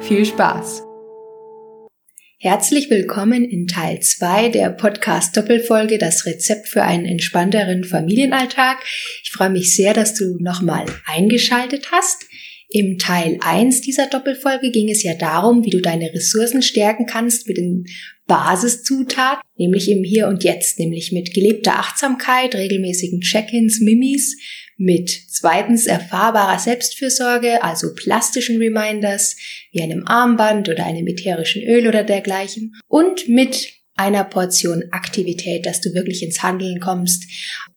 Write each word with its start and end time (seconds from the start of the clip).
Viel 0.00 0.24
Spaß! 0.24 0.82
Herzlich 2.38 2.88
willkommen 2.88 3.44
in 3.44 3.66
Teil 3.66 4.00
2 4.00 4.48
der 4.48 4.70
Podcast 4.70 5.36
Doppelfolge 5.36 5.98
Das 5.98 6.24
Rezept 6.24 6.68
für 6.68 6.82
einen 6.82 7.04
entspannteren 7.04 7.84
Familienalltag. 7.84 8.78
Ich 9.22 9.30
freue 9.30 9.50
mich 9.50 9.76
sehr, 9.76 9.92
dass 9.92 10.14
du 10.14 10.38
nochmal 10.40 10.86
eingeschaltet 11.06 11.92
hast. 11.92 12.26
Im 12.72 12.98
Teil 12.98 13.36
1 13.40 13.80
dieser 13.80 14.06
Doppelfolge 14.06 14.70
ging 14.70 14.88
es 14.90 15.02
ja 15.02 15.14
darum, 15.14 15.64
wie 15.64 15.70
du 15.70 15.80
deine 15.80 16.14
Ressourcen 16.14 16.62
stärken 16.62 17.04
kannst 17.04 17.48
mit 17.48 17.56
den 17.56 17.84
Basiszutaten, 18.28 19.42
nämlich 19.56 19.90
im 19.90 20.04
Hier 20.04 20.28
und 20.28 20.44
Jetzt, 20.44 20.78
nämlich 20.78 21.10
mit 21.10 21.34
gelebter 21.34 21.80
Achtsamkeit, 21.80 22.54
regelmäßigen 22.54 23.22
Check-ins, 23.22 23.80
Mimis, 23.80 24.36
mit 24.76 25.10
zweitens 25.28 25.86
erfahrbarer 25.86 26.60
Selbstfürsorge, 26.60 27.62
also 27.64 27.92
plastischen 27.92 28.58
Reminders 28.58 29.36
wie 29.72 29.82
einem 29.82 30.06
Armband 30.06 30.68
oder 30.68 30.86
einem 30.86 31.08
ätherischen 31.08 31.62
Öl 31.62 31.88
oder 31.88 32.04
dergleichen 32.04 32.76
und 32.86 33.28
mit 33.28 33.79
einer 34.00 34.24
Portion 34.24 34.84
Aktivität, 34.92 35.66
dass 35.66 35.80
du 35.80 35.92
wirklich 35.92 36.22
ins 36.22 36.42
Handeln 36.42 36.80
kommst, 36.80 37.24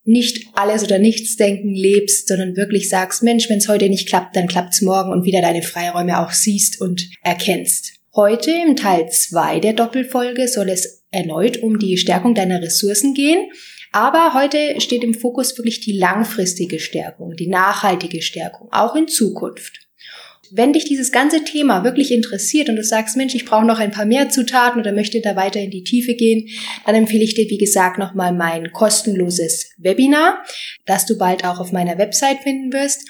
nicht 0.05 0.47
alles 0.53 0.83
oder 0.83 0.97
nichts 0.97 1.35
denken 1.35 1.73
lebst, 1.73 2.29
sondern 2.29 2.55
wirklich 2.55 2.87
sagst, 2.89 3.23
Mensch, 3.23 3.49
wenn 3.49 3.57
es 3.57 3.67
heute 3.67 3.89
nicht 3.89 4.07
klappt, 4.07 4.35
dann 4.35 4.47
klappt's 4.47 4.81
morgen 4.81 5.11
und 5.11 5.25
wieder 5.25 5.41
deine 5.41 5.61
Freiräume 5.61 6.19
auch 6.19 6.31
siehst 6.31 6.79
und 6.79 7.09
erkennst. 7.21 7.93
Heute 8.15 8.51
im 8.51 8.75
Teil 8.75 9.09
2 9.09 9.59
der 9.59 9.73
Doppelfolge 9.73 10.47
soll 10.47 10.69
es 10.69 11.03
erneut 11.11 11.61
um 11.61 11.77
die 11.77 11.97
Stärkung 11.97 12.35
deiner 12.35 12.61
Ressourcen 12.61 13.13
gehen 13.13 13.49
aber 13.95 14.33
heute 14.33 14.81
steht 14.81 15.03
im 15.03 15.13
Fokus 15.13 15.55
wirklich 15.55 15.79
die 15.79 15.95
langfristige 15.95 16.79
Stärkung, 16.79 17.35
die 17.35 17.47
nachhaltige 17.47 18.23
Stärkung, 18.23 18.67
auch 18.71 18.95
in 18.95 19.07
Zukunft. 19.07 19.82
Wenn 20.55 20.71
dich 20.71 20.85
dieses 20.85 21.11
ganze 21.11 21.43
Thema 21.43 21.83
wirklich 21.83 22.11
interessiert 22.11 22.69
und 22.69 22.75
du 22.75 22.83
sagst, 22.83 23.17
Mensch, 23.17 23.33
ich 23.33 23.45
brauche 23.45 23.65
noch 23.65 23.79
ein 23.79 23.89
paar 23.89 24.05
mehr 24.05 24.29
Zutaten 24.29 24.79
oder 24.79 24.91
möchte 24.91 25.19
da 25.19 25.35
weiter 25.35 25.59
in 25.59 25.71
die 25.71 25.83
Tiefe 25.83 26.13
gehen, 26.13 26.47
dann 26.85 26.93
empfehle 26.93 27.23
ich 27.23 27.33
dir, 27.33 27.49
wie 27.49 27.57
gesagt, 27.57 27.97
nochmal 27.97 28.33
mein 28.33 28.71
kostenloses 28.71 29.71
Webinar, 29.77 30.43
das 30.85 31.07
du 31.07 31.17
bald 31.17 31.43
auch 31.43 31.59
auf 31.59 31.71
meiner 31.71 31.97
Website 31.97 32.43
finden 32.43 32.71
wirst. 32.71 33.01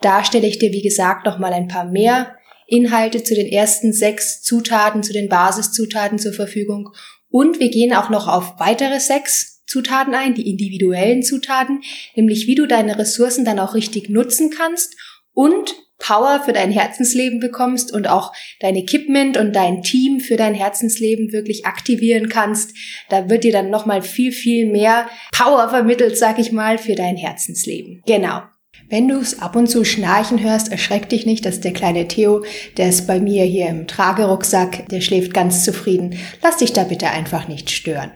Da 0.00 0.24
stelle 0.24 0.46
ich 0.46 0.60
dir, 0.60 0.70
wie 0.70 0.80
gesagt, 0.80 1.26
nochmal 1.26 1.52
ein 1.52 1.66
paar 1.66 1.90
mehr 1.90 2.36
Inhalte 2.68 3.24
zu 3.24 3.34
den 3.34 3.48
ersten 3.48 3.92
sechs 3.92 4.40
Zutaten, 4.42 5.02
zu 5.02 5.12
den 5.12 5.28
Basiszutaten 5.28 6.20
zur 6.20 6.34
Verfügung. 6.34 6.90
Und 7.28 7.58
wir 7.58 7.70
gehen 7.70 7.94
auch 7.94 8.10
noch 8.10 8.28
auf 8.28 8.60
weitere 8.60 9.00
sechs 9.00 9.64
Zutaten 9.66 10.14
ein, 10.14 10.34
die 10.34 10.48
individuellen 10.48 11.24
Zutaten, 11.24 11.82
nämlich 12.14 12.46
wie 12.46 12.54
du 12.54 12.66
deine 12.66 12.96
Ressourcen 12.96 13.44
dann 13.44 13.58
auch 13.58 13.74
richtig 13.74 14.08
nutzen 14.08 14.50
kannst 14.50 14.94
und 15.32 15.74
Power 16.02 16.42
für 16.44 16.52
dein 16.52 16.70
Herzensleben 16.70 17.38
bekommst 17.38 17.92
und 17.92 18.08
auch 18.08 18.32
dein 18.60 18.76
Equipment 18.76 19.36
und 19.36 19.54
dein 19.54 19.82
Team 19.82 20.20
für 20.20 20.36
dein 20.36 20.54
Herzensleben 20.54 21.32
wirklich 21.32 21.64
aktivieren 21.64 22.28
kannst. 22.28 22.76
Da 23.08 23.30
wird 23.30 23.44
dir 23.44 23.52
dann 23.52 23.70
nochmal 23.70 24.02
viel, 24.02 24.32
viel 24.32 24.66
mehr 24.66 25.08
Power 25.30 25.68
vermittelt, 25.68 26.18
sag 26.18 26.38
ich 26.38 26.52
mal, 26.52 26.76
für 26.76 26.96
dein 26.96 27.16
Herzensleben. 27.16 28.02
Genau. 28.04 28.42
Wenn 28.88 29.08
du 29.08 29.18
es 29.18 29.38
ab 29.38 29.56
und 29.56 29.68
zu 29.68 29.84
schnarchen 29.84 30.42
hörst, 30.42 30.70
erschreck 30.70 31.08
dich 31.08 31.24
nicht, 31.24 31.46
dass 31.46 31.60
der 31.60 31.72
kleine 31.72 32.08
Theo, 32.08 32.44
der 32.76 32.88
ist 32.88 33.06
bei 33.06 33.20
mir 33.20 33.44
hier 33.44 33.68
im 33.68 33.86
Tragerucksack, 33.86 34.88
der 34.88 35.00
schläft 35.00 35.32
ganz 35.32 35.64
zufrieden. 35.64 36.18
Lass 36.42 36.58
dich 36.58 36.72
da 36.72 36.84
bitte 36.84 37.08
einfach 37.08 37.48
nicht 37.48 37.70
stören. 37.70 38.10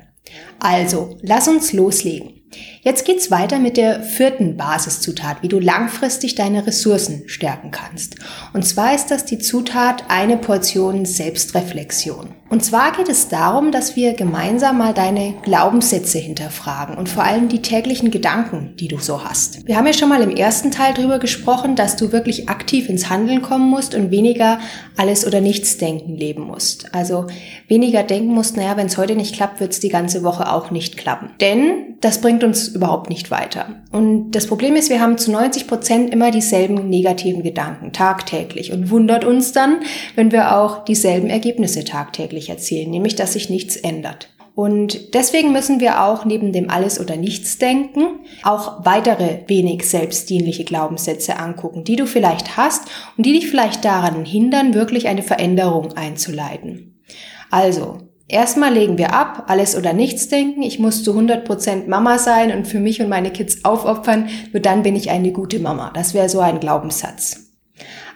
Also, 0.58 1.16
lass 1.22 1.48
uns 1.48 1.72
loslegen. 1.72 2.42
Jetzt 2.82 3.04
geht's 3.04 3.30
weiter 3.30 3.58
mit 3.58 3.76
der 3.76 4.02
vierten 4.02 4.56
Basiszutat, 4.56 5.42
wie 5.42 5.48
du 5.48 5.58
langfristig 5.58 6.34
deine 6.34 6.66
Ressourcen 6.66 7.24
stärken 7.26 7.70
kannst. 7.70 8.16
Und 8.52 8.64
zwar 8.64 8.94
ist 8.94 9.10
das 9.10 9.24
die 9.24 9.38
Zutat 9.38 10.04
eine 10.08 10.36
Portion 10.36 11.04
Selbstreflexion. 11.04 12.34
Und 12.48 12.64
zwar 12.64 12.92
geht 12.92 13.08
es 13.08 13.28
darum, 13.28 13.72
dass 13.72 13.96
wir 13.96 14.14
gemeinsam 14.14 14.78
mal 14.78 14.94
deine 14.94 15.34
Glaubenssätze 15.42 16.18
hinterfragen 16.18 16.96
und 16.96 17.08
vor 17.08 17.24
allem 17.24 17.48
die 17.48 17.60
täglichen 17.60 18.12
Gedanken, 18.12 18.74
die 18.76 18.86
du 18.86 18.98
so 18.98 19.24
hast. 19.24 19.66
Wir 19.66 19.76
haben 19.76 19.86
ja 19.86 19.92
schon 19.92 20.08
mal 20.08 20.22
im 20.22 20.30
ersten 20.30 20.70
Teil 20.70 20.94
darüber 20.94 21.18
gesprochen, 21.18 21.74
dass 21.74 21.96
du 21.96 22.12
wirklich 22.12 22.48
aktiv 22.48 22.88
ins 22.88 23.10
Handeln 23.10 23.42
kommen 23.42 23.68
musst 23.68 23.96
und 23.96 24.12
weniger 24.12 24.60
alles 24.96 25.26
oder 25.26 25.40
nichts 25.40 25.76
denken 25.76 26.16
leben 26.16 26.42
musst. 26.42 26.94
Also 26.94 27.26
weniger 27.66 28.04
denken 28.04 28.32
musst, 28.32 28.56
naja, 28.56 28.76
wenn 28.76 28.86
es 28.86 28.96
heute 28.96 29.16
nicht 29.16 29.34
klappt, 29.34 29.58
wird 29.58 29.72
es 29.72 29.80
die 29.80 29.88
ganze 29.88 30.22
Woche 30.22 30.52
auch 30.52 30.70
nicht 30.70 30.96
klappen. 30.96 31.30
Denn 31.40 31.96
das 32.00 32.20
bringt 32.20 32.44
uns 32.44 32.68
überhaupt 32.68 33.10
nicht 33.10 33.30
weiter. 33.30 33.82
Und 33.90 34.32
das 34.32 34.46
Problem 34.46 34.76
ist, 34.76 34.90
wir 34.90 35.00
haben 35.00 35.18
zu 35.18 35.32
90 35.32 35.66
Prozent 35.66 36.12
immer 36.12 36.30
dieselben 36.30 36.88
negativen 36.88 37.42
Gedanken 37.42 37.92
tagtäglich 37.92 38.72
und 38.72 38.90
wundert 38.90 39.24
uns 39.24 39.52
dann, 39.52 39.80
wenn 40.14 40.30
wir 40.30 40.56
auch 40.56 40.84
dieselben 40.84 41.28
Ergebnisse 41.28 41.84
tagtäglich 41.84 42.35
erzielen, 42.48 42.90
nämlich 42.90 43.16
dass 43.16 43.32
sich 43.32 43.50
nichts 43.50 43.76
ändert. 43.76 44.28
Und 44.54 45.12
deswegen 45.12 45.52
müssen 45.52 45.80
wir 45.80 46.02
auch 46.02 46.24
neben 46.24 46.50
dem 46.50 46.70
Alles- 46.70 46.98
oder 46.98 47.16
Nichts-Denken 47.16 48.20
auch 48.42 48.86
weitere 48.86 49.40
wenig 49.48 49.86
selbstdienliche 49.86 50.64
Glaubenssätze 50.64 51.38
angucken, 51.38 51.84
die 51.84 51.96
du 51.96 52.06
vielleicht 52.06 52.56
hast 52.56 52.84
und 53.18 53.26
die 53.26 53.34
dich 53.34 53.48
vielleicht 53.48 53.84
daran 53.84 54.24
hindern, 54.24 54.72
wirklich 54.72 55.08
eine 55.08 55.22
Veränderung 55.22 55.92
einzuleiten. 55.92 57.02
Also, 57.50 57.98
Erstmal 58.28 58.74
legen 58.74 58.98
wir 58.98 59.14
ab, 59.14 59.44
alles 59.46 59.76
oder 59.76 59.92
nichts 59.92 60.28
denken. 60.28 60.62
Ich 60.62 60.80
muss 60.80 61.04
zu 61.04 61.16
100% 61.16 61.86
Mama 61.86 62.18
sein 62.18 62.50
und 62.50 62.66
für 62.66 62.80
mich 62.80 63.00
und 63.00 63.08
meine 63.08 63.30
Kids 63.30 63.64
aufopfern. 63.64 64.28
Nur 64.52 64.60
dann 64.60 64.82
bin 64.82 64.96
ich 64.96 65.10
eine 65.10 65.30
gute 65.30 65.60
Mama. 65.60 65.92
Das 65.94 66.12
wäre 66.12 66.28
so 66.28 66.40
ein 66.40 66.58
Glaubenssatz. 66.58 67.45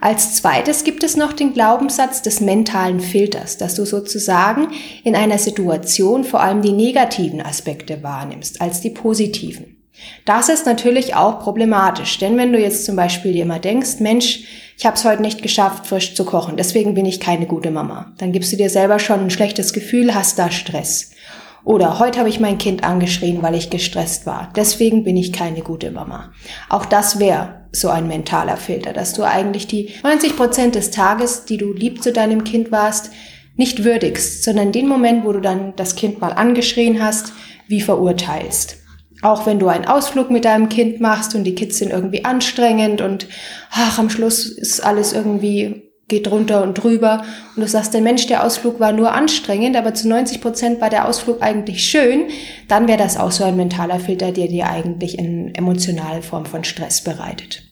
Als 0.01 0.35
zweites 0.35 0.85
gibt 0.85 1.05
es 1.05 1.17
noch 1.17 1.35
den 1.35 1.53
Glaubenssatz 1.53 2.23
des 2.23 2.41
mentalen 2.41 3.01
Filters, 3.01 3.59
dass 3.59 3.75
du 3.75 3.85
sozusagen 3.85 4.69
in 5.05 5.15
einer 5.15 5.37
Situation 5.37 6.25
vor 6.25 6.41
allem 6.41 6.63
die 6.63 6.73
negativen 6.73 7.43
Aspekte 7.43 8.03
wahrnimmst 8.03 8.63
als 8.63 8.81
die 8.81 8.91
positiven. 8.91 9.77
Das 10.25 10.49
ist 10.49 10.65
natürlich 10.65 11.15
auch 11.15 11.41
problematisch, 11.41 12.19
denn 12.19 12.39
wenn 12.39 12.55
du 12.55 12.59
jetzt 12.59 12.87
zum 12.87 12.97
Beispiel 12.97 13.35
dir 13.35 13.43
immer 13.43 13.59
denkst, 13.59 14.01
Mensch, 14.01 14.45
ich 14.79 14.87
habe 14.87 14.97
es 14.97 15.05
heute 15.05 15.21
nicht 15.21 15.43
geschafft, 15.43 15.87
frisch 15.87 16.15
zu 16.15 16.25
kochen, 16.25 16.57
deswegen 16.57 16.95
bin 16.95 17.05
ich 17.05 17.21
keine 17.21 17.45
gute 17.45 17.71
Mama, 17.71 18.13
dann 18.17 18.33
gibst 18.33 18.51
du 18.51 18.57
dir 18.57 18.71
selber 18.71 18.99
schon 18.99 19.21
ein 19.21 19.31
schlechtes 19.31 19.75
Gefühl, 19.75 20.15
hast 20.15 20.39
da 20.39 20.51
Stress. 20.51 21.11
Oder 21.65 21.99
heute 21.99 22.19
habe 22.19 22.29
ich 22.29 22.41
mein 22.41 22.59
Kind 22.59 22.85
angeschrien, 22.85 23.43
weil 23.43 23.55
ich 23.55 23.71
gestresst 23.71 24.27
war. 24.27 24.53
Deswegen 24.57 25.05
bin 25.05 25.17
ich 25.17 25.33
keine 25.33 25.61
gute 25.61 25.91
Mama. 25.91 26.33
Auch 26.69 26.87
das 26.87 27.19
wäre 27.19 27.67
so 27.73 27.89
ein 27.89 28.09
mentaler 28.09 28.57
Filter, 28.57 28.93
dass 28.93 29.13
du 29.13 29.23
eigentlich 29.23 29.67
die 29.67 29.91
90 30.03 30.37
Prozent 30.37 30.75
des 30.75 30.91
Tages, 30.91 31.45
die 31.45 31.57
du 31.57 31.73
lieb 31.73 32.03
zu 32.03 32.13
deinem 32.13 32.45
Kind 32.45 32.73
warst, 32.73 33.11
nicht 33.57 33.85
würdigst, 33.85 34.43
sondern 34.43 34.73
den 34.73 34.89
Moment, 34.89 35.25
wo 35.25 35.33
du 35.33 35.41
dann 35.41 35.75
das 35.77 35.95
Kind 35.95 36.21
mal 36.21 36.33
angeschrien 36.33 37.03
hast, 37.03 37.33
wie 37.69 37.81
verurteilst. 37.81 38.77
Auch 39.23 39.45
wenn 39.45 39.59
du 39.59 39.69
einen 39.69 39.85
Ausflug 39.85 40.31
mit 40.31 40.47
deinem 40.47 40.71
Kind 40.71 41.01
machst 41.01 41.35
und 41.35 41.45
die 41.45 41.55
Kids 41.55 41.79
sind 41.79 41.91
irgendwie 41.91 42.25
anstrengend 42.25 43.03
und 43.03 43.27
ach, 43.71 43.99
am 43.99 44.09
Schluss 44.09 44.47
ist 44.47 44.81
alles 44.81 45.13
irgendwie 45.13 45.90
geht 46.11 46.31
runter 46.31 46.63
und 46.63 46.75
drüber 46.75 47.23
und 47.57 47.63
du 47.63 47.67
sagst, 47.67 47.95
der 47.95 48.03
Mensch, 48.03 48.27
der 48.27 48.45
Ausflug 48.45 48.79
war 48.79 48.93
nur 48.93 49.13
anstrengend, 49.13 49.77
aber 49.77 49.95
zu 49.95 50.09
90 50.09 50.43
Prozent 50.43 50.81
war 50.83 50.91
der 50.91 51.09
Ausflug 51.09 51.41
eigentlich 51.41 51.83
schön, 51.83 52.25
dann 52.69 52.87
wäre 52.87 52.99
das 52.99 53.17
auch 53.17 53.31
so 53.31 53.45
ein 53.45 53.57
mentaler 53.57 53.99
Filter, 53.99 54.33
der 54.33 54.49
dir 54.49 54.69
eigentlich 54.69 55.19
eine 55.19 55.55
emotionale 55.55 56.21
Form 56.21 56.45
von 56.45 56.65
Stress 56.65 57.03
bereitet. 57.03 57.63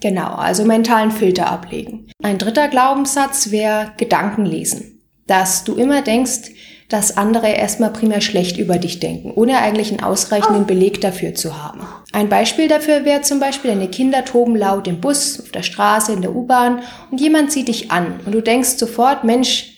Genau, 0.00 0.34
also 0.34 0.64
mentalen 0.64 1.10
Filter 1.10 1.50
ablegen. 1.50 2.06
Ein 2.22 2.38
dritter 2.38 2.68
Glaubenssatz 2.68 3.50
wäre 3.50 3.92
Gedanken 3.96 4.44
lesen. 4.44 5.00
Dass 5.26 5.64
du 5.64 5.74
immer 5.74 6.02
denkst, 6.02 6.50
dass 6.88 7.16
andere 7.16 7.48
erstmal 7.48 7.92
primär 7.92 8.20
schlecht 8.20 8.58
über 8.58 8.78
dich 8.78 9.00
denken, 9.00 9.32
ohne 9.34 9.58
eigentlich 9.58 9.90
einen 9.90 10.02
ausreichenden 10.02 10.66
Beleg 10.66 11.00
dafür 11.00 11.34
zu 11.34 11.62
haben. 11.62 11.80
Ein 12.12 12.28
Beispiel 12.28 12.68
dafür 12.68 13.04
wäre 13.04 13.22
zum 13.22 13.40
Beispiel, 13.40 13.72
deine 13.72 13.88
Kinder 13.88 14.24
toben 14.24 14.56
laut 14.56 14.86
im 14.86 15.00
Bus, 15.00 15.40
auf 15.40 15.50
der 15.50 15.62
Straße, 15.62 16.12
in 16.12 16.22
der 16.22 16.34
U-Bahn 16.34 16.82
und 17.10 17.20
jemand 17.20 17.50
sieht 17.50 17.68
dich 17.68 17.90
an 17.90 18.20
und 18.24 18.32
du 18.32 18.40
denkst 18.40 18.76
sofort, 18.76 19.24
Mensch, 19.24 19.72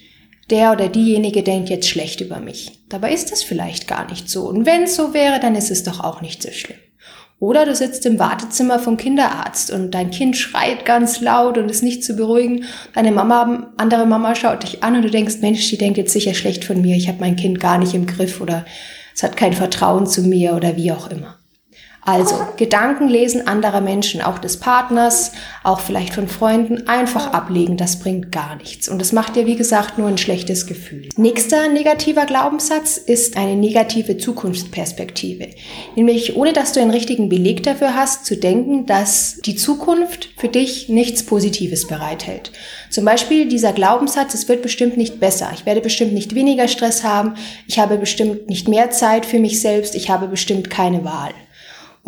der 0.50 0.72
oder 0.72 0.88
diejenige 0.88 1.42
denkt 1.42 1.68
jetzt 1.68 1.88
schlecht 1.88 2.20
über 2.20 2.40
mich. 2.40 2.80
Dabei 2.88 3.12
ist 3.12 3.32
das 3.32 3.42
vielleicht 3.42 3.86
gar 3.86 4.08
nicht 4.08 4.30
so. 4.30 4.48
Und 4.48 4.64
wenn 4.64 4.84
es 4.84 4.96
so 4.96 5.12
wäre, 5.12 5.40
dann 5.40 5.54
ist 5.54 5.70
es 5.70 5.82
doch 5.82 6.00
auch 6.00 6.22
nicht 6.22 6.42
so 6.42 6.50
schlimm. 6.50 6.78
Oder 7.40 7.64
du 7.64 7.74
sitzt 7.74 8.04
im 8.04 8.18
Wartezimmer 8.18 8.80
vom 8.80 8.96
Kinderarzt 8.96 9.70
und 9.70 9.92
dein 9.92 10.10
Kind 10.10 10.36
schreit 10.36 10.84
ganz 10.84 11.20
laut 11.20 11.56
und 11.56 11.70
ist 11.70 11.84
nicht 11.84 12.02
zu 12.02 12.16
beruhigen. 12.16 12.64
Deine 12.94 13.12
Mama, 13.12 13.72
andere 13.76 14.06
Mama 14.06 14.34
schaut 14.34 14.64
dich 14.64 14.82
an 14.82 14.96
und 14.96 15.02
du 15.02 15.10
denkst, 15.10 15.36
Mensch, 15.40 15.68
die 15.68 15.78
denkt 15.78 15.98
jetzt 15.98 16.12
sicher 16.12 16.34
schlecht 16.34 16.64
von 16.64 16.80
mir, 16.80 16.96
ich 16.96 17.06
habe 17.06 17.20
mein 17.20 17.36
Kind 17.36 17.60
gar 17.60 17.78
nicht 17.78 17.94
im 17.94 18.06
Griff 18.06 18.40
oder 18.40 18.64
es 19.14 19.22
hat 19.22 19.36
kein 19.36 19.52
Vertrauen 19.52 20.06
zu 20.06 20.22
mir 20.22 20.54
oder 20.54 20.76
wie 20.76 20.90
auch 20.90 21.10
immer. 21.10 21.38
Also 22.08 22.36
Gedankenlesen 22.56 23.46
anderer 23.46 23.82
Menschen, 23.82 24.22
auch 24.22 24.38
des 24.38 24.56
Partners, 24.56 25.32
auch 25.62 25.78
vielleicht 25.78 26.14
von 26.14 26.26
Freunden, 26.26 26.88
einfach 26.88 27.34
ablegen, 27.34 27.76
das 27.76 27.98
bringt 27.98 28.32
gar 28.32 28.56
nichts. 28.56 28.88
Und 28.88 28.98
das 28.98 29.12
macht 29.12 29.36
dir, 29.36 29.44
wie 29.44 29.56
gesagt, 29.56 29.98
nur 29.98 30.08
ein 30.08 30.16
schlechtes 30.16 30.66
Gefühl. 30.66 31.10
Nächster 31.18 31.68
negativer 31.68 32.24
Glaubenssatz 32.24 32.96
ist 32.96 33.36
eine 33.36 33.56
negative 33.56 34.16
Zukunftsperspektive. 34.16 35.48
Nämlich, 35.96 36.34
ohne 36.34 36.54
dass 36.54 36.72
du 36.72 36.80
einen 36.80 36.92
richtigen 36.92 37.28
Beleg 37.28 37.62
dafür 37.62 37.94
hast, 37.94 38.24
zu 38.24 38.38
denken, 38.38 38.86
dass 38.86 39.40
die 39.44 39.56
Zukunft 39.56 40.30
für 40.38 40.48
dich 40.48 40.88
nichts 40.88 41.24
Positives 41.24 41.86
bereithält. 41.86 42.52
Zum 42.88 43.04
Beispiel 43.04 43.50
dieser 43.50 43.74
Glaubenssatz, 43.74 44.32
es 44.32 44.48
wird 44.48 44.62
bestimmt 44.62 44.96
nicht 44.96 45.20
besser, 45.20 45.50
ich 45.52 45.66
werde 45.66 45.82
bestimmt 45.82 46.14
nicht 46.14 46.34
weniger 46.34 46.68
Stress 46.68 47.04
haben, 47.04 47.34
ich 47.66 47.78
habe 47.78 47.98
bestimmt 47.98 48.48
nicht 48.48 48.66
mehr 48.66 48.90
Zeit 48.92 49.26
für 49.26 49.40
mich 49.40 49.60
selbst, 49.60 49.94
ich 49.94 50.08
habe 50.08 50.26
bestimmt 50.26 50.70
keine 50.70 51.04
Wahl. 51.04 51.34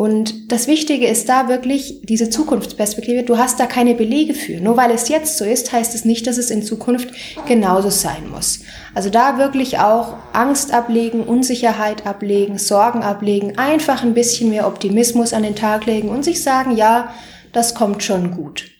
Und 0.01 0.51
das 0.51 0.65
Wichtige 0.65 1.05
ist 1.05 1.29
da 1.29 1.47
wirklich 1.47 1.99
diese 2.01 2.31
Zukunftsperspektive. 2.31 3.21
Du 3.21 3.37
hast 3.37 3.59
da 3.59 3.67
keine 3.67 3.93
Belege 3.93 4.33
für. 4.33 4.59
Nur 4.59 4.75
weil 4.75 4.89
es 4.89 5.09
jetzt 5.09 5.37
so 5.37 5.45
ist, 5.45 5.71
heißt 5.71 5.93
es 5.93 6.05
nicht, 6.05 6.25
dass 6.25 6.39
es 6.39 6.49
in 6.49 6.63
Zukunft 6.63 7.09
genauso 7.45 7.91
sein 7.91 8.27
muss. 8.31 8.61
Also 8.95 9.11
da 9.11 9.37
wirklich 9.37 9.77
auch 9.77 10.15
Angst 10.33 10.73
ablegen, 10.73 11.21
Unsicherheit 11.21 12.07
ablegen, 12.07 12.57
Sorgen 12.57 13.03
ablegen, 13.03 13.59
einfach 13.59 14.01
ein 14.01 14.15
bisschen 14.15 14.49
mehr 14.49 14.65
Optimismus 14.65 15.33
an 15.33 15.43
den 15.43 15.55
Tag 15.55 15.85
legen 15.85 16.09
und 16.09 16.25
sich 16.25 16.41
sagen, 16.41 16.75
ja, 16.75 17.13
das 17.53 17.75
kommt 17.75 18.01
schon 18.01 18.31
gut. 18.31 18.71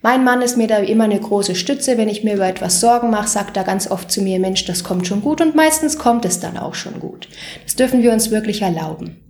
Mein 0.00 0.22
Mann 0.22 0.42
ist 0.42 0.56
mir 0.56 0.68
da 0.68 0.76
immer 0.76 1.04
eine 1.04 1.18
große 1.18 1.56
Stütze. 1.56 1.98
Wenn 1.98 2.08
ich 2.08 2.22
mir 2.22 2.34
über 2.34 2.46
etwas 2.46 2.78
Sorgen 2.78 3.10
mache, 3.10 3.26
sagt 3.26 3.56
er 3.56 3.64
ganz 3.64 3.90
oft 3.90 4.12
zu 4.12 4.22
mir, 4.22 4.38
Mensch, 4.38 4.64
das 4.64 4.84
kommt 4.84 5.08
schon 5.08 5.22
gut 5.22 5.40
und 5.40 5.56
meistens 5.56 5.98
kommt 5.98 6.24
es 6.24 6.38
dann 6.38 6.56
auch 6.56 6.76
schon 6.76 7.00
gut. 7.00 7.26
Das 7.64 7.74
dürfen 7.74 8.00
wir 8.00 8.12
uns 8.12 8.30
wirklich 8.30 8.62
erlauben. 8.62 9.24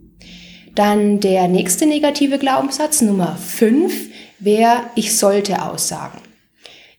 Dann 0.79 1.19
der 1.19 1.49
nächste 1.49 1.87
negative 1.87 2.39
Glaubenssatz, 2.39 3.03
Nummer 3.03 3.37
5, 3.37 3.93
wäre, 4.39 4.83
ich 4.95 5.17
sollte 5.17 5.61
aussagen. 5.61 6.21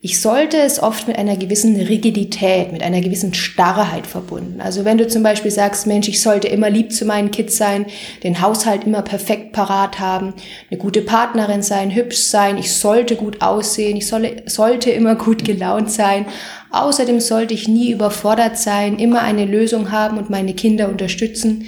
Ich 0.02 0.20
sollte 0.20 0.58
ist 0.58 0.84
oft 0.84 1.08
mit 1.08 1.18
einer 1.18 1.38
gewissen 1.38 1.78
Rigidität, 1.80 2.74
mit 2.74 2.84
einer 2.84 3.00
gewissen 3.00 3.34
Starrheit 3.34 4.06
verbunden. 4.06 4.60
Also 4.60 4.84
wenn 4.84 4.98
du 4.98 5.08
zum 5.08 5.24
Beispiel 5.24 5.52
sagst, 5.52 5.88
Mensch, 5.88 6.10
ich 6.10 6.22
sollte 6.22 6.50
immer 6.50 6.70
lieb 6.70 6.92
zu 6.92 7.06
meinen 7.06 7.32
Kids 7.32 7.56
sein, 7.56 7.86
den 8.24 8.42
Haushalt 8.42 8.84
immer 8.84 9.02
perfekt 9.02 9.54
parat 9.54 9.98
haben, 9.98 10.34
eine 10.70 10.78
gute 10.78 11.02
Partnerin 11.02 11.62
sein, 11.62 11.96
hübsch 11.96 12.18
sein, 12.18 12.58
ich 12.58 12.74
sollte 12.74 13.16
gut 13.16 13.42
aussehen, 13.42 13.96
ich 13.96 14.08
solle, 14.08 14.44
sollte 14.46 14.92
immer 14.92 15.16
gut 15.16 15.46
gelaunt 15.46 15.90
sein. 15.90 16.26
Außerdem 16.72 17.22
sollte 17.22 17.54
ich 17.54 17.70
nie 17.70 17.92
überfordert 17.92 18.58
sein, 18.58 19.00
immer 19.00 19.22
eine 19.22 19.46
Lösung 19.46 19.94
haben 19.94 20.18
und 20.18 20.30
meine 20.30 20.54
Kinder 20.54 20.90
unterstützen 20.90 21.66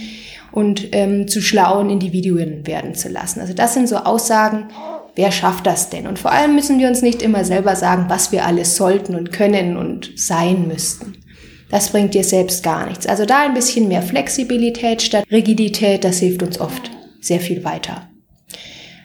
und 0.52 0.90
ähm, 0.92 1.28
zu 1.28 1.42
schlauen 1.42 1.90
Individuen 1.90 2.66
werden 2.68 2.94
zu 2.94 3.10
lassen. 3.10 3.40
Also 3.40 3.54
das 3.54 3.74
sind 3.74 3.88
so 3.88 3.98
Aussagen, 3.98 4.68
wer 5.16 5.32
schafft 5.32 5.66
das 5.66 5.90
denn? 5.90 6.08
Und 6.08 6.20
vor 6.20 6.32
allem 6.32 6.56
müssen 6.56 6.80
wir 6.80 6.88
uns 6.88 7.02
nicht 7.02 7.22
immer 7.22 7.44
selber 7.44 7.76
sagen, 7.76 8.06
was 8.08 8.32
wir 8.32 8.46
alles 8.46 8.76
sollten 8.76 9.16
und 9.16 9.32
können 9.32 9.78
und 9.78 10.12
sein 10.16 10.68
müssten. 10.68 11.16
Das 11.70 11.90
bringt 11.90 12.14
dir 12.14 12.24
selbst 12.24 12.64
gar 12.64 12.86
nichts. 12.88 13.08
Also 13.08 13.26
da 13.26 13.44
ein 13.44 13.54
bisschen 13.54 13.88
mehr 13.88 14.02
Flexibilität 14.02 15.02
statt 15.02 15.26
Rigidität, 15.32 16.04
das 16.04 16.20
hilft 16.20 16.44
uns 16.44 16.60
oft 16.60 16.92
sehr 17.22 17.40
viel 17.40 17.64
weiter. 17.64 18.10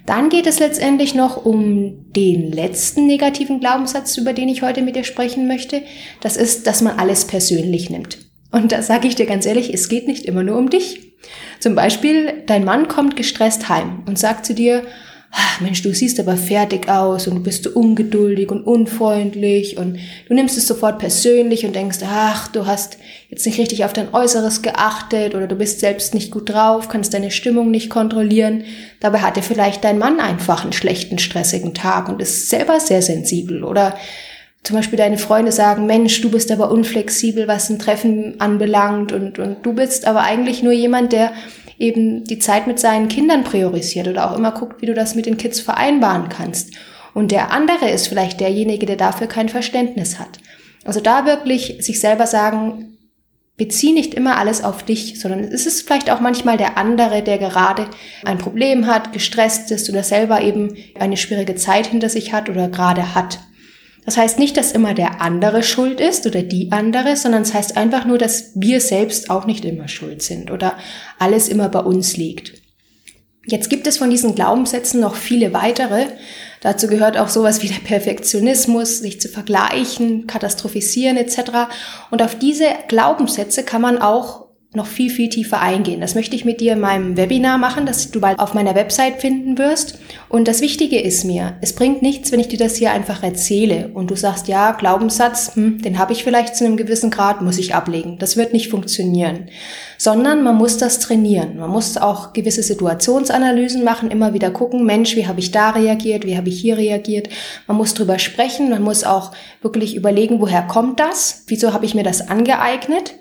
Dann 0.05 0.29
geht 0.29 0.47
es 0.47 0.61
letztendlich 0.61 1.15
noch 1.15 1.45
um 1.45 2.13
den 2.13 2.53
letzten 2.53 3.07
negativen 3.07 3.59
Glaubenssatz, 3.59 4.17
über 4.17 4.33
den 4.33 4.49
ich 4.49 4.63
heute 4.63 4.83
mit 4.83 4.95
dir 4.95 5.05
sprechen 5.05 5.49
möchte. 5.49 5.83
Das 6.21 6.37
ist, 6.37 6.67
dass 6.67 6.81
man 6.81 6.99
alles 6.99 7.25
persönlich 7.25 7.91
nimmt. 7.91 8.19
Und 8.53 8.71
da 8.71 8.83
sage 8.83 9.09
ich 9.09 9.17
dir 9.17 9.27
ganz 9.27 9.47
ehrlich, 9.47 9.75
es 9.75 9.89
geht 9.89 10.07
nicht 10.07 10.25
immer 10.25 10.45
nur 10.45 10.57
um 10.57 10.71
dich. 10.71 11.06
Zum 11.61 11.75
Beispiel, 11.75 12.43
dein 12.47 12.65
Mann 12.65 12.89
kommt 12.89 13.17
gestresst 13.17 13.69
heim 13.69 14.03
und 14.07 14.19
sagt 14.19 14.47
zu 14.47 14.55
dir, 14.55 14.83
ah, 15.33 15.61
Mensch, 15.61 15.83
du 15.83 15.93
siehst 15.95 16.19
aber 16.19 16.37
fertig 16.37 16.89
aus 16.89 17.27
und 17.27 17.37
du 17.37 17.43
bist 17.43 17.65
so 17.65 17.71
ungeduldig 17.71 18.51
und 18.51 18.63
unfreundlich 18.63 19.77
und 19.77 19.99
du 20.29 20.35
nimmst 20.35 20.57
es 20.57 20.67
sofort 20.67 20.99
persönlich 20.99 21.65
und 21.65 21.75
denkst, 21.75 21.99
ach, 22.05 22.49
du 22.49 22.67
hast 22.67 22.99
jetzt 23.29 23.45
nicht 23.45 23.59
richtig 23.59 23.85
auf 23.85 23.93
dein 23.93 24.15
Äußeres 24.15 24.63
geachtet 24.63 25.35
oder 25.35 25.47
du 25.47 25.57
bist 25.57 25.81
selbst 25.81 26.15
nicht 26.15 26.31
gut 26.31 26.49
drauf, 26.49 26.89
kannst 26.89 27.13
deine 27.15 27.31
Stimmung 27.31 27.71
nicht 27.71 27.91
kontrollieren. 27.91 28.65
Dabei 29.01 29.21
hatte 29.21 29.43
vielleicht 29.43 29.85
dein 29.85 29.99
Mann 29.99 30.21
einfach 30.21 30.63
einen 30.63 30.73
schlechten, 30.73 31.19
stressigen 31.19 31.75
Tag 31.75 32.09
und 32.09 32.23
ist 32.23 32.49
selber 32.49 32.81
sehr 32.81 33.03
sensibel 33.03 33.65
oder 33.65 33.97
zum 34.67 34.75
Beispiel 34.75 34.99
deine 34.99 35.17
Freunde 35.17 35.53
sagen, 35.53 35.87
Mensch, 35.87 36.21
du 36.21 36.29
bist 36.29 36.51
aber 36.51 36.73
unflexibel, 36.73 37.47
was 37.47 37.71
ein 37.71 37.79
Treffen 37.79 38.41
anbelangt 38.41 39.13
und, 39.13 39.39
und 39.39 39.65
du 39.65 39.73
bist 39.73 40.09
aber 40.09 40.23
eigentlich 40.23 40.61
nur 40.65 40.73
jemand, 40.73 41.13
der 41.13 41.33
eben 41.79 42.25
die 42.25 42.41
Zeit 42.41 42.67
mit 42.67 42.81
seinen 42.81 43.07
Kindern 43.07 43.45
priorisiert 43.45 44.09
oder 44.09 44.29
auch 44.29 44.37
immer 44.37 44.51
guckt, 44.51 44.83
wie 44.83 44.87
du 44.87 44.95
das 44.95 45.15
mit 45.15 45.27
den 45.27 45.37
Kids 45.37 45.61
vereinbaren 45.61 46.29
kannst. 46.29 46.75
Und 47.15 47.31
der 47.31 47.53
andere 47.53 47.89
ist 47.91 48.09
vielleicht 48.09 48.41
derjenige, 48.41 48.87
der 48.87 48.97
dafür 48.97 49.29
kein 49.29 49.49
Verständnis 49.49 50.19
hat. 50.19 50.41
Also 50.85 50.99
da 50.99 51.27
wirklich 51.27 51.77
sich 51.79 52.01
selber 52.01 52.27
sagen, 52.27 52.99
bezieh 53.57 53.93
nicht 53.93 54.15
immer 54.15 54.37
alles 54.37 54.65
auf 54.65 54.83
dich, 54.83 55.21
sondern 55.21 55.45
es 55.45 55.65
ist 55.65 55.83
vielleicht 55.83 56.11
auch 56.11 56.19
manchmal 56.19 56.57
der 56.57 56.77
andere, 56.77 57.23
der 57.23 57.39
gerade 57.39 57.87
ein 58.25 58.39
Problem 58.39 58.89
hat, 58.89 59.13
gestresst 59.13 59.71
ist 59.71 59.89
oder 59.89 60.03
selber 60.03 60.41
eben 60.41 60.75
eine 60.99 61.17
schwierige 61.17 61.55
Zeit 61.55 61.87
hinter 61.87 62.09
sich 62.09 62.33
hat 62.33 62.49
oder 62.49 62.69
gerade 62.69 63.15
hat. 63.15 63.39
Das 64.07 64.17
heißt 64.17 64.39
nicht, 64.39 64.57
dass 64.57 64.73
immer 64.73 64.95
der 64.95 65.21
andere 65.21 65.65
schuld 65.65 66.01
ist 66.01 66.27
oder 66.27 66.43
die 66.43 66.71
andere, 66.71 67.17
sondern 67.17 67.43
es 67.43 67.53
heißt 67.53 67.77
einfach 67.77 68.05
nur, 68.05 68.19
dass 68.19 68.53
wir 68.55 68.81
selbst 68.81 69.31
auch 69.31 69.47
nicht 69.47 69.65
immer 69.65 69.89
schuld 69.89 70.23
sind 70.23 70.53
oder 70.53 70.79
alles 71.19 71.49
immer 71.49 71.69
bei 71.69 71.81
uns 71.81 72.17
liegt. 72.17 72.55
Jetzt 73.45 73.69
gibt 73.69 73.87
es 73.87 73.99
von 73.99 74.11
diesen 74.11 74.35
Glaubenssätzen 74.35 75.01
noch 75.01 75.17
viele 75.17 75.53
weitere. 75.53 76.07
Dazu 76.61 76.87
gehört 76.87 77.19
auch 77.19 77.29
sowas 77.29 77.63
wie 77.63 77.69
der 77.69 77.81
Perfektionismus, 77.81 78.99
sich 78.99 79.21
zu 79.21 79.29
vergleichen, 79.29 80.27
katastrophisieren 80.27 81.17
etc. 81.17 81.69
Und 82.11 82.23
auf 82.23 82.39
diese 82.39 82.67
Glaubenssätze 82.89 83.65
kann 83.65 83.83
man 83.83 83.99
auch 83.99 84.46
noch 84.77 84.87
viel, 84.87 85.11
viel 85.11 85.29
tiefer 85.29 85.61
eingehen. 85.61 86.01
Das 86.01 86.15
möchte 86.15 86.37
ich 86.37 86.45
mit 86.45 86.61
dir 86.61 86.75
in 86.75 86.81
meinem 86.81 87.17
Webinar 87.17 87.59
machen, 87.59 87.87
das 87.87 88.11
du 88.11 88.21
bald 88.21 88.39
auf 88.39 88.55
meiner 88.55 88.75
Website 88.75 89.21
finden 89.21 89.59
wirst. 89.59 89.99
Und 90.29 90.47
das 90.47 90.61
Wichtige 90.61 91.01
ist 91.01 91.25
mir, 91.25 91.57
es 91.61 91.73
bringt 91.73 92.03
nichts, 92.03 92.31
wenn 92.31 92.41
ich 92.41 92.49
dir 92.49 92.59
das 92.59 92.77
hier 92.77 92.93
einfach 92.93 93.23
erzähle 93.23 93.91
und 93.95 94.11
du 94.11 94.17
sagst, 94.17 94.49
ja, 94.49 94.73
Glaubenssatz, 94.73 95.57
hm, 95.57 95.83
den 95.83 95.99
habe 95.99 96.13
ich 96.13 96.23
vielleicht 96.23 96.55
zu 96.55 96.65
einem 96.65 96.77
gewissen 96.77 97.11
Grad, 97.11 97.43
muss 97.43 97.59
ich 97.59 97.75
ablegen. 97.75 98.19
Das 98.19 98.37
wird 98.37 98.53
nicht 98.53 98.71
funktionieren. 98.71 99.49
Sondern 99.99 100.43
man 100.43 100.57
muss 100.57 100.77
das 100.77 100.99
trainieren. 101.01 101.57
Man 101.57 101.71
muss 101.71 101.97
auch 101.97 102.35
gewisse 102.35 102.63
Situationsanalysen 102.63 103.83
machen, 103.83 104.11
immer 104.11 104.35
wieder 104.35 104.51
gucken, 104.51 104.85
Mensch, 104.85 105.17
wie 105.17 105.27
habe 105.27 105.41
ich 105.41 105.51
da 105.51 105.71
reagiert, 105.71 106.27
wie 106.27 106.37
habe 106.37 106.51
ich 106.51 106.61
hier 106.61 106.77
reagiert. 106.77 107.31
Man 107.67 107.79
muss 107.79 107.95
drüber 107.95 108.19
sprechen, 108.19 108.69
man 108.69 108.83
muss 108.83 109.05
auch 109.05 109.33
wirklich 109.63 109.97
überlegen, 109.97 110.41
woher 110.41 110.63
kommt 110.63 111.01
das? 111.01 111.45
Wieso 111.47 111.73
habe 111.73 111.87
ich 111.87 111.95
mir 111.95 112.05
das 112.05 112.29
angeeignet? 112.29 113.15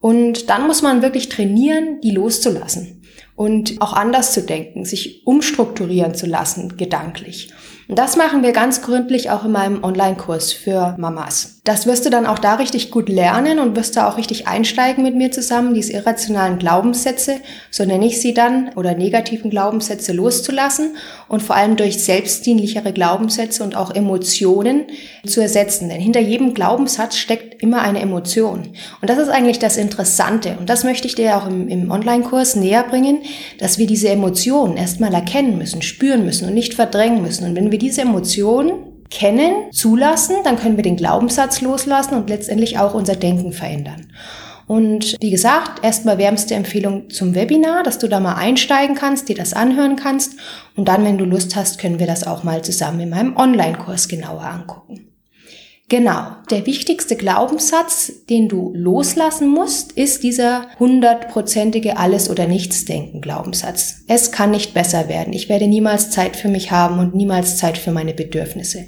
Und 0.00 0.50
dann 0.50 0.66
muss 0.66 0.82
man 0.82 1.02
wirklich 1.02 1.28
trainieren, 1.28 2.00
die 2.00 2.10
loszulassen 2.10 3.02
und 3.34 3.80
auch 3.80 3.92
anders 3.92 4.32
zu 4.32 4.42
denken, 4.42 4.84
sich 4.84 5.26
umstrukturieren 5.26 6.14
zu 6.14 6.26
lassen, 6.26 6.76
gedanklich. 6.76 7.52
Und 7.88 7.98
das 7.98 8.16
machen 8.16 8.42
wir 8.42 8.52
ganz 8.52 8.82
gründlich 8.82 9.30
auch 9.30 9.44
in 9.44 9.52
meinem 9.52 9.84
Online-Kurs 9.84 10.52
für 10.52 10.96
Mamas. 10.98 11.55
Das 11.66 11.84
wirst 11.84 12.06
du 12.06 12.10
dann 12.10 12.26
auch 12.26 12.38
da 12.38 12.54
richtig 12.54 12.92
gut 12.92 13.08
lernen 13.08 13.58
und 13.58 13.74
wirst 13.74 13.96
da 13.96 14.08
auch 14.08 14.18
richtig 14.18 14.46
einsteigen 14.46 15.02
mit 15.02 15.16
mir 15.16 15.32
zusammen, 15.32 15.74
diese 15.74 15.94
irrationalen 15.94 16.58
Glaubenssätze, 16.60 17.40
so 17.72 17.84
nenne 17.84 18.06
ich 18.06 18.20
sie 18.20 18.34
dann, 18.34 18.70
oder 18.76 18.94
negativen 18.94 19.50
Glaubenssätze 19.50 20.12
loszulassen 20.12 20.94
und 21.26 21.42
vor 21.42 21.56
allem 21.56 21.74
durch 21.74 22.04
selbstdienlichere 22.04 22.92
Glaubenssätze 22.92 23.64
und 23.64 23.74
auch 23.74 23.92
Emotionen 23.92 24.84
zu 25.26 25.40
ersetzen. 25.40 25.88
Denn 25.88 26.00
hinter 26.00 26.20
jedem 26.20 26.54
Glaubenssatz 26.54 27.16
steckt 27.16 27.60
immer 27.60 27.82
eine 27.82 28.00
Emotion. 28.00 28.68
Und 29.00 29.10
das 29.10 29.18
ist 29.18 29.28
eigentlich 29.28 29.58
das 29.58 29.76
Interessante. 29.76 30.56
Und 30.60 30.70
das 30.70 30.84
möchte 30.84 31.08
ich 31.08 31.16
dir 31.16 31.36
auch 31.36 31.48
im, 31.48 31.66
im 31.68 31.90
Online-Kurs 31.90 32.54
näher 32.54 32.84
bringen, 32.84 33.22
dass 33.58 33.76
wir 33.76 33.88
diese 33.88 34.08
Emotionen 34.08 34.76
erstmal 34.76 35.12
erkennen 35.12 35.58
müssen, 35.58 35.82
spüren 35.82 36.24
müssen 36.24 36.46
und 36.46 36.54
nicht 36.54 36.74
verdrängen 36.74 37.22
müssen. 37.22 37.44
Und 37.44 37.56
wenn 37.56 37.72
wir 37.72 37.78
diese 37.80 38.02
Emotionen 38.02 38.85
kennen, 39.10 39.72
zulassen, 39.72 40.36
dann 40.44 40.56
können 40.56 40.76
wir 40.76 40.82
den 40.82 40.96
Glaubenssatz 40.96 41.60
loslassen 41.60 42.14
und 42.14 42.28
letztendlich 42.28 42.78
auch 42.78 42.94
unser 42.94 43.16
Denken 43.16 43.52
verändern. 43.52 44.08
Und 44.66 45.16
wie 45.20 45.30
gesagt, 45.30 45.84
erstmal 45.84 46.18
wärmste 46.18 46.54
Empfehlung 46.54 47.08
zum 47.10 47.34
Webinar, 47.34 47.84
dass 47.84 47.98
du 47.98 48.08
da 48.08 48.18
mal 48.18 48.34
einsteigen 48.34 48.96
kannst, 48.96 49.28
dir 49.28 49.36
das 49.36 49.52
anhören 49.52 49.94
kannst. 49.94 50.38
Und 50.74 50.88
dann, 50.88 51.04
wenn 51.04 51.18
du 51.18 51.24
Lust 51.24 51.54
hast, 51.54 51.78
können 51.78 52.00
wir 52.00 52.06
das 52.06 52.26
auch 52.26 52.42
mal 52.42 52.62
zusammen 52.62 53.00
in 53.00 53.10
meinem 53.10 53.36
Online-Kurs 53.36 54.08
genauer 54.08 54.42
angucken. 54.42 55.15
Genau. 55.88 56.32
Der 56.50 56.66
wichtigste 56.66 57.14
Glaubenssatz, 57.14 58.12
den 58.28 58.48
du 58.48 58.72
loslassen 58.74 59.48
musst, 59.48 59.92
ist 59.92 60.24
dieser 60.24 60.66
hundertprozentige 60.80 61.96
Alles- 61.96 62.28
oder 62.28 62.48
Nichts-Denken 62.48 63.20
Glaubenssatz. 63.20 63.98
Es 64.08 64.32
kann 64.32 64.50
nicht 64.50 64.74
besser 64.74 65.08
werden. 65.08 65.32
Ich 65.32 65.48
werde 65.48 65.68
niemals 65.68 66.10
Zeit 66.10 66.36
für 66.36 66.48
mich 66.48 66.72
haben 66.72 66.98
und 66.98 67.14
niemals 67.14 67.56
Zeit 67.56 67.78
für 67.78 67.92
meine 67.92 68.14
Bedürfnisse. 68.14 68.86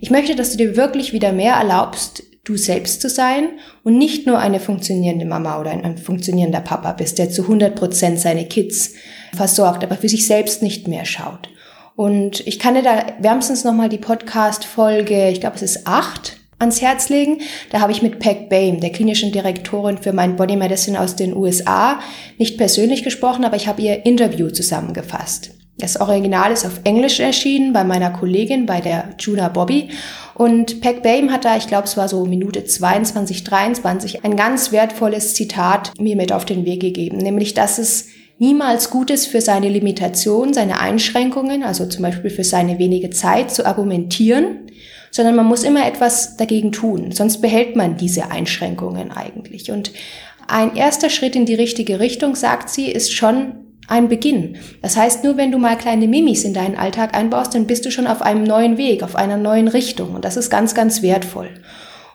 Ich 0.00 0.10
möchte, 0.10 0.34
dass 0.34 0.52
du 0.52 0.56
dir 0.56 0.74
wirklich 0.74 1.12
wieder 1.12 1.32
mehr 1.32 1.54
erlaubst, 1.54 2.22
du 2.44 2.56
selbst 2.56 3.02
zu 3.02 3.10
sein 3.10 3.50
und 3.84 3.98
nicht 3.98 4.26
nur 4.26 4.38
eine 4.38 4.58
funktionierende 4.58 5.26
Mama 5.26 5.60
oder 5.60 5.70
ein, 5.70 5.98
funktionierender 5.98 6.60
Papa 6.60 6.92
bist, 6.92 7.18
der 7.18 7.30
zu 7.30 7.42
100 7.42 7.74
Prozent 7.74 8.18
seine 8.18 8.46
Kids 8.46 8.94
versorgt, 9.34 9.84
aber 9.84 9.96
für 9.96 10.08
sich 10.08 10.26
selbst 10.26 10.62
nicht 10.62 10.88
mehr 10.88 11.04
schaut. 11.04 11.50
Und 11.94 12.46
ich 12.46 12.58
kann 12.58 12.74
dir 12.74 12.82
da 12.82 13.06
wärmstens 13.18 13.64
nochmal 13.64 13.88
die 13.88 13.98
Podcast-Folge, 13.98 15.28
ich 15.28 15.40
glaube 15.40 15.56
es 15.56 15.62
ist 15.62 15.86
acht, 15.86 16.38
ans 16.58 16.80
Herz 16.80 17.10
legen. 17.10 17.40
Da 17.70 17.80
habe 17.80 17.92
ich 17.92 18.02
mit 18.02 18.18
Peg 18.18 18.48
Bame, 18.48 18.78
der 18.78 18.90
klinischen 18.90 19.32
Direktorin 19.32 19.98
für 19.98 20.12
mein 20.12 20.36
Body 20.36 20.56
Medicine 20.56 20.98
aus 20.98 21.16
den 21.16 21.36
USA, 21.36 22.00
nicht 22.38 22.56
persönlich 22.56 23.02
gesprochen, 23.02 23.44
aber 23.44 23.56
ich 23.56 23.66
habe 23.66 23.82
ihr 23.82 24.06
Interview 24.06 24.48
zusammengefasst. 24.48 25.50
Das 25.78 26.00
Original 26.00 26.52
ist 26.52 26.64
auf 26.64 26.80
Englisch 26.84 27.18
erschienen 27.18 27.72
bei 27.72 27.82
meiner 27.82 28.10
Kollegin, 28.10 28.66
bei 28.66 28.80
der 28.80 29.14
Juna 29.18 29.48
Bobby. 29.48 29.88
Und 30.34 30.80
Peg 30.80 31.02
Bame 31.02 31.32
hat 31.32 31.44
da, 31.44 31.56
ich 31.56 31.66
glaube, 31.66 31.84
es 31.84 31.96
war 31.96 32.08
so 32.08 32.24
Minute 32.24 32.64
22, 32.64 33.42
23, 33.42 34.24
ein 34.24 34.36
ganz 34.36 34.70
wertvolles 34.70 35.34
Zitat 35.34 35.92
mir 35.98 36.14
mit 36.14 36.32
auf 36.32 36.44
den 36.44 36.64
Weg 36.64 36.80
gegeben, 36.80 37.16
nämlich, 37.18 37.54
dass 37.54 37.78
es 37.78 38.08
niemals 38.38 38.90
gut 38.90 39.10
ist, 39.10 39.26
für 39.26 39.40
seine 39.40 39.68
Limitation, 39.68 40.52
seine 40.52 40.80
Einschränkungen, 40.80 41.62
also 41.62 41.86
zum 41.86 42.02
Beispiel 42.02 42.30
für 42.30 42.44
seine 42.44 42.78
wenige 42.78 43.10
Zeit 43.10 43.50
zu 43.50 43.66
argumentieren, 43.66 44.70
sondern 45.10 45.36
man 45.36 45.46
muss 45.46 45.62
immer 45.62 45.86
etwas 45.86 46.36
dagegen 46.36 46.72
tun, 46.72 47.12
sonst 47.12 47.40
behält 47.40 47.76
man 47.76 47.96
diese 47.96 48.30
Einschränkungen 48.30 49.12
eigentlich. 49.12 49.70
Und 49.70 49.92
ein 50.48 50.74
erster 50.74 51.10
Schritt 51.10 51.36
in 51.36 51.46
die 51.46 51.54
richtige 51.54 52.00
Richtung, 52.00 52.34
sagt 52.34 52.68
sie, 52.70 52.90
ist 52.90 53.12
schon 53.12 53.54
ein 53.88 54.08
Beginn. 54.08 54.56
Das 54.80 54.96
heißt, 54.96 55.24
nur 55.24 55.36
wenn 55.36 55.52
du 55.52 55.58
mal 55.58 55.76
kleine 55.76 56.08
Mimis 56.08 56.44
in 56.44 56.54
deinen 56.54 56.76
Alltag 56.76 57.14
einbaust, 57.14 57.54
dann 57.54 57.66
bist 57.66 57.84
du 57.84 57.90
schon 57.90 58.06
auf 58.06 58.22
einem 58.22 58.44
neuen 58.44 58.78
Weg, 58.78 59.02
auf 59.02 59.16
einer 59.16 59.36
neuen 59.36 59.68
Richtung. 59.68 60.14
Und 60.14 60.24
das 60.24 60.36
ist 60.36 60.50
ganz, 60.50 60.74
ganz 60.74 61.02
wertvoll. 61.02 61.50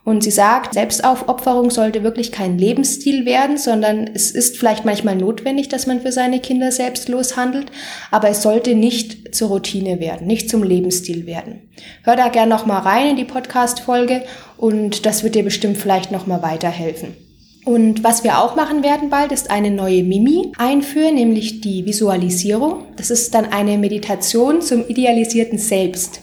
Und 0.08 0.24
sie 0.24 0.32
sagt, 0.32 0.76
Selbstaufopferung 0.76 1.70
sollte 1.70 2.02
wirklich 2.02 2.32
kein 2.32 2.58
Lebensstil 2.58 3.26
werden, 3.26 3.58
sondern 3.58 4.10
es 4.14 4.32
ist 4.32 4.58
vielleicht 4.58 4.86
manchmal 4.86 5.18
notwendig, 5.18 5.68
dass 5.68 5.86
man 5.86 6.00
für 6.00 6.14
seine 6.14 6.40
Kinder 6.40 6.72
selbstlos 6.72 7.36
handelt, 7.36 7.74
aber 8.10 8.30
es 8.30 8.42
sollte 8.42 8.74
nicht 8.74 9.36
zur 9.36 9.50
Routine 9.50 10.00
werden, 10.00 10.26
nicht 10.26 10.50
zum 10.50 10.64
Lebensstil 10.64 11.26
werden. 11.26 11.60
Hör 12.04 12.16
da 12.16 12.30
gern 12.30 12.48
noch 12.48 12.66
mal 12.66 12.80
rein 12.80 13.10
in 13.10 13.16
die 13.18 13.26
Podcast-Folge 13.26 14.24
und 14.56 15.06
das 15.06 15.26
wird 15.26 15.36
dir 15.36 15.44
bestimmt 15.44 15.76
vielleicht 15.76 16.10
noch 16.10 16.26
mal 16.26 16.42
weiterhelfen. 16.42 17.14
Und 17.66 18.06
was 18.06 18.24
wir 18.24 18.40
auch 18.40 18.56
machen 18.56 18.84
werden 18.84 19.10
bald, 19.10 19.34
ist 19.34 19.52
eine 19.52 19.72
neue 19.72 20.04
Mimi 20.04 20.54
einführen, 20.58 21.16
nämlich 21.16 21.60
die 21.60 21.86
Visualisierung. 21.86 22.86
Das 22.96 23.12
ist 23.12 23.34
dann 23.34 23.44
eine 23.52 23.78
Meditation 23.78 24.62
zum 24.62 24.88
idealisierten 24.88 25.58
Selbst. 25.58 26.22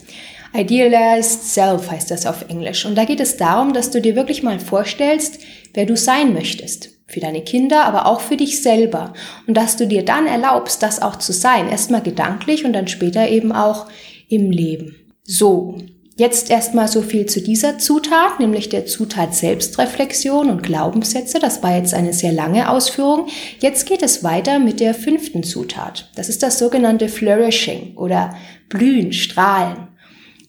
Idealized 0.56 1.42
Self 1.42 1.90
heißt 1.90 2.12
das 2.12 2.26
auf 2.26 2.48
Englisch. 2.48 2.86
Und 2.86 2.94
da 2.94 3.04
geht 3.04 3.18
es 3.18 3.36
darum, 3.36 3.72
dass 3.72 3.90
du 3.90 4.00
dir 4.00 4.14
wirklich 4.14 4.44
mal 4.44 4.60
vorstellst, 4.60 5.40
wer 5.74 5.84
du 5.84 5.96
sein 5.96 6.32
möchtest. 6.32 6.90
Für 7.06 7.20
deine 7.20 7.42
Kinder, 7.42 7.84
aber 7.84 8.06
auch 8.06 8.20
für 8.20 8.36
dich 8.36 8.62
selber. 8.62 9.12
Und 9.46 9.56
dass 9.56 9.76
du 9.76 9.86
dir 9.86 10.04
dann 10.04 10.26
erlaubst, 10.26 10.82
das 10.82 11.02
auch 11.02 11.16
zu 11.16 11.32
sein. 11.32 11.68
Erstmal 11.68 12.02
gedanklich 12.02 12.64
und 12.64 12.72
dann 12.72 12.86
später 12.86 13.28
eben 13.28 13.50
auch 13.52 13.86
im 14.28 14.50
Leben. 14.50 14.94
So. 15.24 15.78
Jetzt 16.16 16.48
erstmal 16.48 16.86
so 16.86 17.02
viel 17.02 17.26
zu 17.26 17.40
dieser 17.40 17.78
Zutat, 17.78 18.38
nämlich 18.38 18.68
der 18.68 18.86
Zutat 18.86 19.34
Selbstreflexion 19.34 20.48
und 20.48 20.62
Glaubenssätze. 20.62 21.40
Das 21.40 21.64
war 21.64 21.76
jetzt 21.76 21.92
eine 21.92 22.12
sehr 22.12 22.30
lange 22.30 22.70
Ausführung. 22.70 23.26
Jetzt 23.58 23.86
geht 23.86 24.00
es 24.00 24.22
weiter 24.22 24.60
mit 24.60 24.78
der 24.78 24.94
fünften 24.94 25.42
Zutat. 25.42 26.12
Das 26.14 26.28
ist 26.28 26.44
das 26.44 26.60
sogenannte 26.60 27.08
Flourishing 27.08 27.96
oder 27.96 28.36
Blühen, 28.68 29.12
Strahlen. 29.12 29.88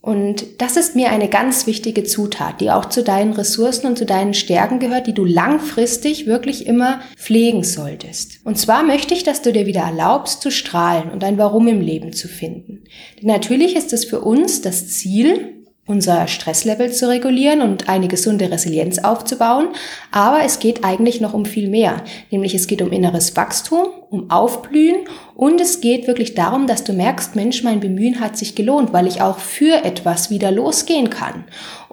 Und 0.06 0.62
das 0.62 0.78
ist 0.78 0.96
mir 0.96 1.10
eine 1.10 1.28
ganz 1.30 1.66
wichtige 1.66 2.04
Zutat, 2.04 2.62
die 2.62 2.70
auch 2.70 2.86
zu 2.86 3.02
deinen 3.02 3.34
Ressourcen 3.34 3.88
und 3.88 3.98
zu 3.98 4.06
deinen 4.06 4.36
Stärken 4.36 4.78
gehört, 4.78 5.08
die 5.08 5.16
du 5.16 5.26
langfristig 5.26 6.28
wirklich 6.28 6.68
immer 6.68 7.00
pflegen 7.16 7.64
solltest. 7.64 8.38
Und 8.44 8.60
zwar 8.60 8.84
möchte 8.84 9.16
ich, 9.16 9.24
dass 9.24 9.42
du 9.42 9.52
dir 9.52 9.66
wieder 9.66 9.82
erlaubst 9.82 10.44
zu 10.44 10.52
strahlen 10.52 11.10
und 11.10 11.24
ein 11.24 11.40
Warum 11.40 11.68
im 11.68 11.82
Leben 11.82 12.14
zu 12.14 12.28
finden. 12.28 12.84
Denn 13.20 13.30
natürlich 13.30 13.76
ist 13.76 13.94
es 13.94 14.06
für 14.06 14.20
uns 14.20 14.62
das 14.62 14.90
Ziel, 14.90 15.56
unser 15.88 16.28
Stresslevel 16.28 16.92
zu 16.92 17.10
regulieren 17.10 17.62
und 17.62 17.90
eine 17.90 18.08
gesunde 18.08 18.52
Resilienz 18.52 19.00
aufzubauen. 19.00 19.70
Aber 20.12 20.44
es 20.44 20.60
geht 20.60 20.84
eigentlich 20.84 21.20
noch 21.20 21.34
um 21.34 21.46
viel 21.46 21.68
mehr. 21.68 22.04
Nämlich 22.30 22.54
es 22.54 22.68
geht 22.68 22.84
um 22.84 22.92
inneres 22.92 23.36
Wachstum, 23.36 23.88
um 24.10 24.30
Aufblühen 24.30 25.08
und 25.36 25.60
es 25.60 25.82
geht 25.82 26.08
wirklich 26.08 26.34
darum, 26.34 26.68
dass 26.68 26.84
du 26.84 26.94
merkst, 26.94 27.36
Mensch, 27.36 27.64
mein 27.64 27.80
Bemühen 27.80 28.20
hat 28.20 28.38
sich 28.38 28.56
gelohnt, 28.56 28.94
weil 28.94 29.08
ich 29.08 29.22
auch 29.22 29.40
für 29.40 29.84
etwas 29.84 30.30
wieder 30.30 30.52
losgehen 30.52 31.10
kann. 31.10 31.46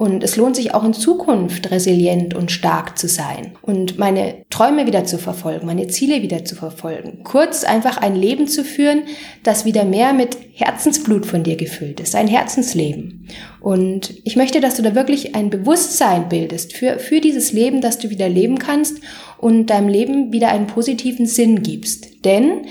Und 0.02 0.24
es 0.24 0.34
lohnt 0.34 0.56
sich 0.56 0.74
auch 0.74 0.82
in 0.82 0.94
Zukunft 0.94 1.70
resilient 1.70 2.34
und 2.34 2.50
stark 2.50 2.98
zu 2.98 3.06
sein 3.06 3.52
und 3.62 4.00
meine 4.00 4.44
Träume 4.50 4.84
wieder 4.88 5.04
zu 5.04 5.16
verfolgen, 5.16 5.64
meine 5.64 5.86
Ziele 5.86 6.22
wieder 6.22 6.44
zu 6.44 6.56
verfolgen. 6.56 7.20
Kurz 7.22 7.62
einfach 7.62 7.98
ein 7.98 8.16
Leben 8.16 8.48
zu 8.48 8.64
führen, 8.64 9.04
das 9.44 9.64
wieder 9.64 9.84
mehr 9.84 10.12
mit 10.12 10.36
Herzensblut 10.54 11.24
von 11.24 11.44
dir 11.44 11.54
gefüllt 11.54 12.00
ist, 12.00 12.16
ein 12.16 12.26
Herzensleben. 12.26 13.28
Und 13.60 14.12
ich 14.24 14.34
möchte, 14.34 14.60
dass 14.60 14.74
du 14.74 14.82
da 14.82 14.96
wirklich 14.96 15.36
ein 15.36 15.50
Bewusstsein 15.50 16.28
bildest 16.28 16.72
für, 16.72 16.98
für 16.98 17.20
dieses 17.20 17.52
Leben, 17.52 17.80
das 17.80 17.98
du 17.98 18.10
wieder 18.10 18.28
leben 18.28 18.58
kannst 18.58 18.96
und 19.38 19.66
deinem 19.66 19.86
Leben 19.86 20.32
wieder 20.32 20.48
einen 20.48 20.66
positiven 20.66 21.26
Sinn 21.26 21.62
gibst. 21.62 22.24
Denn 22.24 22.66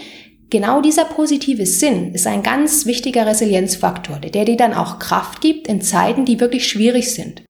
Genau 0.52 0.82
dieser 0.82 1.06
positive 1.06 1.66
Sinn 1.66 2.14
ist 2.14 2.28
ein 2.28 2.44
ganz 2.44 2.86
wichtiger 2.86 3.26
Resilienzfaktor, 3.26 4.20
der 4.20 4.44
dir 4.44 4.58
dann 4.58 4.74
auch 4.74 5.00
Kraft 5.00 5.40
gibt 5.40 5.70
in 5.70 5.82
Zeiten, 5.82 6.26
die 6.26 6.42
wirklich 6.42 6.68
schwierig 6.68 7.14
sind. 7.16 7.44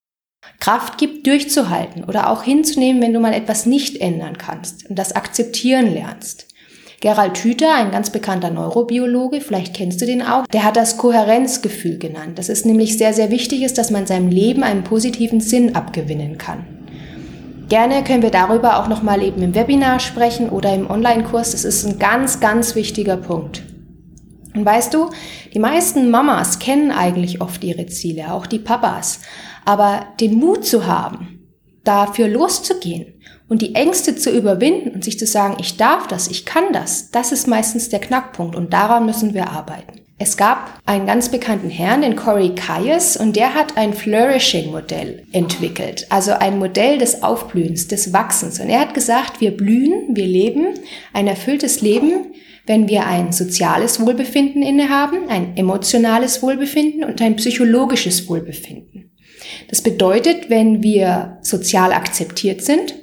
Kraft 0.60 0.98
gibt, 0.98 1.26
durchzuhalten 1.26 2.04
oder 2.04 2.30
auch 2.30 2.44
hinzunehmen, 2.44 3.02
wenn 3.02 3.12
du 3.12 3.18
mal 3.18 3.34
etwas 3.34 3.66
nicht 3.66 4.00
ändern 4.00 4.38
kannst 4.38 4.88
und 4.88 5.00
das 5.00 5.16
akzeptieren 5.16 5.92
lernst. 5.92 6.46
Gerald 7.00 7.38
Hüther, 7.38 7.74
ein 7.74 7.90
ganz 7.90 8.10
bekannter 8.10 8.50
Neurobiologe, 8.50 9.40
vielleicht 9.40 9.74
kennst 9.74 10.00
du 10.00 10.06
den 10.06 10.22
auch, 10.22 10.46
der 10.46 10.62
hat 10.62 10.76
das 10.76 10.96
Kohärenzgefühl 10.96 11.98
genannt. 11.98 12.38
Das 12.38 12.48
ist 12.48 12.64
nämlich 12.64 12.96
sehr, 12.96 13.12
sehr 13.12 13.32
wichtig 13.32 13.62
ist, 13.62 13.78
dass 13.78 13.90
man 13.90 14.06
seinem 14.06 14.28
Leben 14.28 14.62
einen 14.62 14.84
positiven 14.84 15.40
Sinn 15.40 15.74
abgewinnen 15.74 16.38
kann. 16.38 16.81
Gerne 17.72 18.04
können 18.04 18.22
wir 18.22 18.30
darüber 18.30 18.78
auch 18.78 18.88
nochmal 18.88 19.22
eben 19.22 19.40
im 19.40 19.54
Webinar 19.54 19.98
sprechen 19.98 20.50
oder 20.50 20.74
im 20.74 20.90
Online-Kurs. 20.90 21.52
Das 21.52 21.64
ist 21.64 21.86
ein 21.86 21.98
ganz, 21.98 22.38
ganz 22.38 22.74
wichtiger 22.74 23.16
Punkt. 23.16 23.62
Und 24.54 24.66
weißt 24.66 24.92
du, 24.92 25.08
die 25.54 25.58
meisten 25.58 26.10
Mamas 26.10 26.58
kennen 26.58 26.90
eigentlich 26.90 27.40
oft 27.40 27.64
ihre 27.64 27.86
Ziele, 27.86 28.30
auch 28.34 28.46
die 28.46 28.58
Papas. 28.58 29.20
Aber 29.64 30.04
den 30.20 30.34
Mut 30.34 30.66
zu 30.66 30.86
haben, 30.86 31.48
dafür 31.82 32.28
loszugehen 32.28 33.14
und 33.48 33.62
die 33.62 33.74
Ängste 33.74 34.16
zu 34.16 34.30
überwinden 34.30 34.90
und 34.90 35.02
sich 35.02 35.18
zu 35.18 35.24
sagen, 35.24 35.56
ich 35.58 35.78
darf 35.78 36.06
das, 36.06 36.28
ich 36.28 36.44
kann 36.44 36.74
das, 36.74 37.10
das 37.10 37.32
ist 37.32 37.48
meistens 37.48 37.88
der 37.88 38.00
Knackpunkt 38.00 38.54
und 38.54 38.74
daran 38.74 39.06
müssen 39.06 39.32
wir 39.32 39.48
arbeiten. 39.48 40.01
Es 40.22 40.36
gab 40.36 40.80
einen 40.86 41.04
ganz 41.04 41.30
bekannten 41.30 41.68
Herrn, 41.68 42.02
den 42.02 42.14
Corey 42.14 42.54
Kayes, 42.54 43.16
und 43.16 43.34
der 43.34 43.54
hat 43.54 43.76
ein 43.76 43.92
Flourishing-Modell 43.92 45.26
entwickelt. 45.32 46.06
Also 46.10 46.30
ein 46.30 46.60
Modell 46.60 46.98
des 46.98 47.24
Aufblühens, 47.24 47.88
des 47.88 48.12
Wachsens. 48.12 48.60
Und 48.60 48.68
er 48.68 48.78
hat 48.78 48.94
gesagt, 48.94 49.40
wir 49.40 49.50
blühen, 49.56 50.14
wir 50.14 50.26
leben 50.26 50.74
ein 51.12 51.26
erfülltes 51.26 51.80
Leben, 51.80 52.34
wenn 52.66 52.88
wir 52.88 53.04
ein 53.04 53.32
soziales 53.32 53.98
Wohlbefinden 53.98 54.62
innehaben, 54.62 55.28
ein 55.28 55.56
emotionales 55.56 56.40
Wohlbefinden 56.40 57.02
und 57.02 57.20
ein 57.20 57.34
psychologisches 57.34 58.28
Wohlbefinden. 58.28 59.10
Das 59.70 59.82
bedeutet, 59.82 60.48
wenn 60.48 60.84
wir 60.84 61.38
sozial 61.42 61.92
akzeptiert 61.92 62.62
sind, 62.62 62.94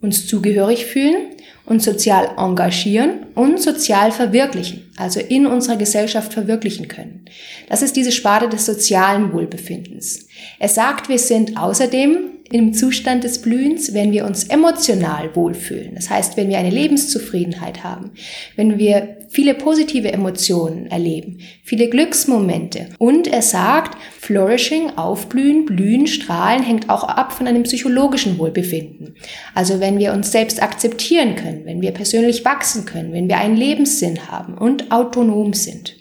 uns 0.00 0.26
zugehörig 0.26 0.86
fühlen, 0.86 1.35
uns 1.66 1.84
sozial 1.84 2.30
engagieren 2.38 3.26
und 3.34 3.60
sozial 3.60 4.12
verwirklichen, 4.12 4.90
also 4.96 5.20
in 5.20 5.46
unserer 5.46 5.76
Gesellschaft 5.76 6.32
verwirklichen 6.32 6.88
können. 6.88 7.24
Das 7.68 7.82
ist 7.82 7.96
diese 7.96 8.12
Sparte 8.12 8.48
des 8.48 8.64
sozialen 8.64 9.32
Wohlbefindens. 9.32 10.28
Er 10.58 10.68
sagt, 10.68 11.08
wir 11.08 11.18
sind 11.18 11.58
außerdem 11.58 12.18
im 12.52 12.72
Zustand 12.72 13.24
des 13.24 13.42
Blühens, 13.42 13.92
wenn 13.92 14.12
wir 14.12 14.24
uns 14.24 14.44
emotional 14.44 15.34
wohlfühlen. 15.34 15.96
Das 15.96 16.08
heißt, 16.08 16.36
wenn 16.36 16.48
wir 16.48 16.58
eine 16.58 16.70
Lebenszufriedenheit 16.70 17.82
haben, 17.82 18.12
wenn 18.54 18.78
wir 18.78 19.15
viele 19.28 19.54
positive 19.54 20.12
Emotionen 20.12 20.86
erleben, 20.86 21.38
viele 21.62 21.88
Glücksmomente. 21.88 22.88
Und 22.98 23.26
er 23.26 23.42
sagt, 23.42 23.96
Flourishing, 24.20 24.90
Aufblühen, 24.96 25.64
Blühen, 25.64 26.06
Strahlen 26.06 26.62
hängt 26.62 26.90
auch 26.90 27.04
ab 27.04 27.32
von 27.32 27.46
einem 27.46 27.64
psychologischen 27.64 28.38
Wohlbefinden. 28.38 29.14
Also 29.54 29.80
wenn 29.80 29.98
wir 29.98 30.12
uns 30.12 30.32
selbst 30.32 30.62
akzeptieren 30.62 31.36
können, 31.36 31.64
wenn 31.64 31.80
wir 31.80 31.92
persönlich 31.92 32.44
wachsen 32.44 32.84
können, 32.84 33.12
wenn 33.12 33.28
wir 33.28 33.38
einen 33.38 33.56
Lebenssinn 33.56 34.28
haben 34.28 34.56
und 34.58 34.90
autonom 34.90 35.52
sind. 35.52 35.96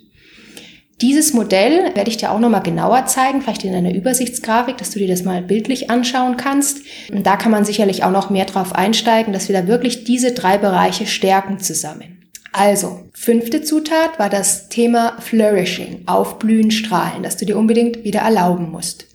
Dieses 1.02 1.34
Modell 1.34 1.94
werde 1.94 2.10
ich 2.10 2.18
dir 2.18 2.32
auch 2.32 2.40
nochmal 2.40 2.64
genauer 2.64 3.06
zeigen, 3.06 3.42
vielleicht 3.42 3.66
in 3.66 3.76
einer 3.76 3.94
Übersichtsgrafik, 3.94 4.78
dass 4.78 4.92
du 4.92 5.00
dir 5.00 5.10
das 5.10 5.24
mal 5.24 5.42
bildlich 5.42 5.90
anschauen 5.90 6.38
kannst. 6.38 6.86
Und 7.12 7.26
da 7.26 7.36
kann 7.36 7.52
man 7.52 7.66
sicherlich 7.66 8.06
auch 8.06 8.12
noch 8.12 8.30
mehr 8.30 8.46
drauf 8.46 8.74
einsteigen, 8.74 9.34
dass 9.34 9.50
wir 9.50 9.60
da 9.60 9.68
wirklich 9.68 10.06
diese 10.06 10.32
drei 10.32 10.58
Bereiche 10.58 11.06
stärken 11.06 11.60
zusammen. 11.60 12.15
Also, 12.58 13.02
fünfte 13.12 13.64
Zutat 13.64 14.18
war 14.18 14.30
das 14.30 14.70
Thema 14.70 15.18
Flourishing, 15.20 16.04
Aufblühen, 16.06 16.72
Strahlen, 16.72 17.22
dass 17.22 17.36
du 17.36 17.46
dir 17.46 17.58
unbedingt 17.58 18.06
wieder 18.06 18.22
erlauben 18.22 18.72
musst. 18.72 19.08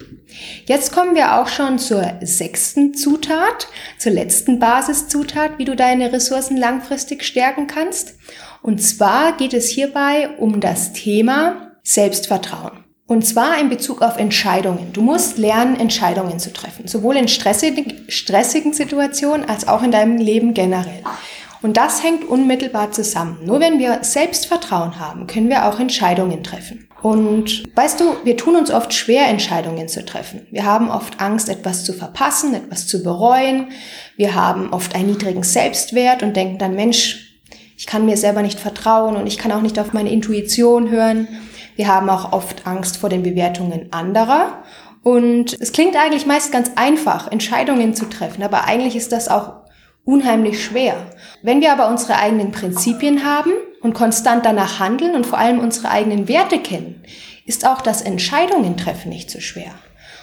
Jetzt 0.67 0.93
kommen 0.93 1.15
wir 1.15 1.41
auch 1.41 1.49
schon 1.49 1.79
zur 1.79 2.19
sechsten 2.21 2.93
Zutat, 2.93 3.69
zur 3.97 4.13
letzten 4.13 4.59
Basiszutat, 4.59 5.53
wie 5.57 5.65
du 5.65 5.75
deine 5.75 6.13
Ressourcen 6.13 6.59
langfristig 6.59 7.25
stärken 7.25 7.67
kannst. 7.67 8.17
Und 8.61 8.83
zwar 8.83 9.35
geht 9.39 9.55
es 9.55 9.69
hierbei 9.71 10.29
um 10.37 10.61
das 10.61 10.93
Thema 10.93 11.73
Selbstvertrauen. 11.83 12.85
Und 13.07 13.27
zwar 13.27 13.59
in 13.59 13.71
Bezug 13.71 14.03
auf 14.03 14.19
Entscheidungen. 14.19 14.93
Du 14.93 15.01
musst 15.01 15.39
lernen, 15.39 15.81
Entscheidungen 15.81 16.39
zu 16.39 16.53
treffen, 16.53 16.87
sowohl 16.87 17.17
in 17.17 17.27
stressigen, 17.27 18.05
stressigen 18.09 18.75
Situationen 18.75 19.49
als 19.49 19.67
auch 19.67 19.83
in 19.83 19.91
deinem 19.91 20.19
Leben 20.19 20.53
generell. 20.53 21.03
Und 21.63 21.77
das 21.77 22.03
hängt 22.03 22.27
unmittelbar 22.27 22.91
zusammen. 22.93 23.39
Nur 23.45 23.61
wenn 23.61 23.79
wir 23.79 23.99
Selbstvertrauen 24.03 24.99
haben, 24.99 25.27
können 25.27 25.51
wir 25.51 25.67
auch 25.67 25.79
Entscheidungen 25.79 26.43
treffen. 26.43 26.89
Und 27.03 27.65
weißt 27.77 28.01
du, 28.01 28.17
wir 28.25 28.37
tun 28.37 28.57
uns 28.57 28.71
oft 28.71 28.93
schwer, 28.93 29.29
Entscheidungen 29.29 29.89
zu 29.89 30.05
treffen. 30.05 30.47
Wir 30.51 30.65
haben 30.65 30.91
oft 30.91 31.21
Angst, 31.21 31.49
etwas 31.49 31.85
zu 31.85 31.93
verpassen, 31.93 32.55
etwas 32.55 32.87
zu 32.87 33.03
bereuen. 33.03 33.69
Wir 34.17 34.35
haben 34.35 34.73
oft 34.73 34.95
einen 34.95 35.11
niedrigen 35.11 35.43
Selbstwert 35.43 36.23
und 36.23 36.37
denken 36.37 36.59
dann, 36.59 36.75
Mensch, 36.75 37.43
ich 37.77 37.87
kann 37.87 38.05
mir 38.05 38.19
selber 38.19 38.43
nicht 38.43 38.61
vertrauen 38.61 39.17
und 39.17 39.27
ich 39.27 39.39
kann 39.39 39.53
auch 39.53 39.63
nicht 39.63 39.79
auf 39.79 39.95
meine 39.95 40.11
Intuition 40.11 40.91
hören. 40.91 41.29
Wir 41.77 41.89
haben 41.89 42.11
auch 42.11 42.33
oft 42.33 42.67
Angst 42.67 42.99
vor 42.99 43.09
den 43.09 43.23
Bewertungen 43.23 43.91
anderer. 43.91 44.63
Und 45.03 45.57
es 45.59 45.73
klingt 45.73 45.97
eigentlich 45.97 46.27
meist 46.27 46.53
ganz 46.53 46.73
einfach, 46.77 47.33
Entscheidungen 47.33 47.95
zu 47.95 48.05
treffen, 48.05 48.43
aber 48.43 48.65
eigentlich 48.65 48.97
ist 48.97 49.13
das 49.13 49.29
auch 49.29 49.60
unheimlich 50.05 50.65
schwer. 50.65 51.11
Wenn 51.43 51.61
wir 51.61 51.73
aber 51.73 51.89
unsere 51.89 52.17
eigenen 52.17 52.53
Prinzipien 52.53 53.25
haben 53.25 53.53
und 53.83 53.95
konstant 53.95 54.45
danach 54.45 54.79
handeln 54.79 55.15
und 55.15 55.27
vor 55.27 55.39
allem 55.39 55.59
unsere 55.59 55.91
eigenen 55.91 56.29
Werte 56.29 56.59
kennen, 56.59 57.03
ist 57.47 57.67
auch 57.67 57.81
das 57.81 58.03
Entscheidungen 58.03 58.77
treffen 58.77 59.09
nicht 59.09 59.31
so 59.31 59.41
schwer. 59.41 59.75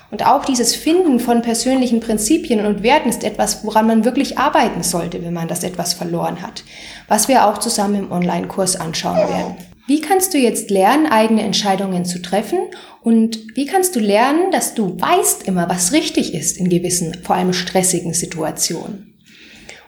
Und 0.09 0.25
auch 0.25 0.45
dieses 0.45 0.75
Finden 0.75 1.19
von 1.19 1.41
persönlichen 1.41 1.99
Prinzipien 1.99 2.65
und 2.65 2.81
Werten 2.81 3.09
ist 3.09 3.25
etwas, 3.25 3.65
woran 3.65 3.87
man 3.87 4.05
wirklich 4.05 4.37
arbeiten 4.37 4.81
sollte, 4.81 5.21
wenn 5.21 5.33
man 5.33 5.49
das 5.49 5.63
etwas 5.63 5.93
verloren 5.93 6.41
hat, 6.41 6.63
was 7.09 7.27
wir 7.27 7.45
auch 7.45 7.57
zusammen 7.57 7.95
im 7.95 8.11
Online-Kurs 8.11 8.77
anschauen 8.77 9.17
werden. 9.17 9.57
Wie 9.85 10.01
kannst 10.01 10.33
du 10.33 10.37
jetzt 10.37 10.69
lernen, 10.69 11.07
eigene 11.07 11.43
Entscheidungen 11.43 12.05
zu 12.05 12.21
treffen? 12.21 12.59
Und 13.01 13.55
wie 13.55 13.65
kannst 13.65 13.95
du 13.95 13.99
lernen, 13.99 14.51
dass 14.51 14.73
du 14.73 14.99
weißt 14.99 15.47
immer, 15.47 15.69
was 15.69 15.93
richtig 15.93 16.33
ist 16.33 16.57
in 16.57 16.69
gewissen, 16.69 17.17
vor 17.23 17.35
allem 17.35 17.53
stressigen 17.53 18.13
Situationen? 18.13 19.06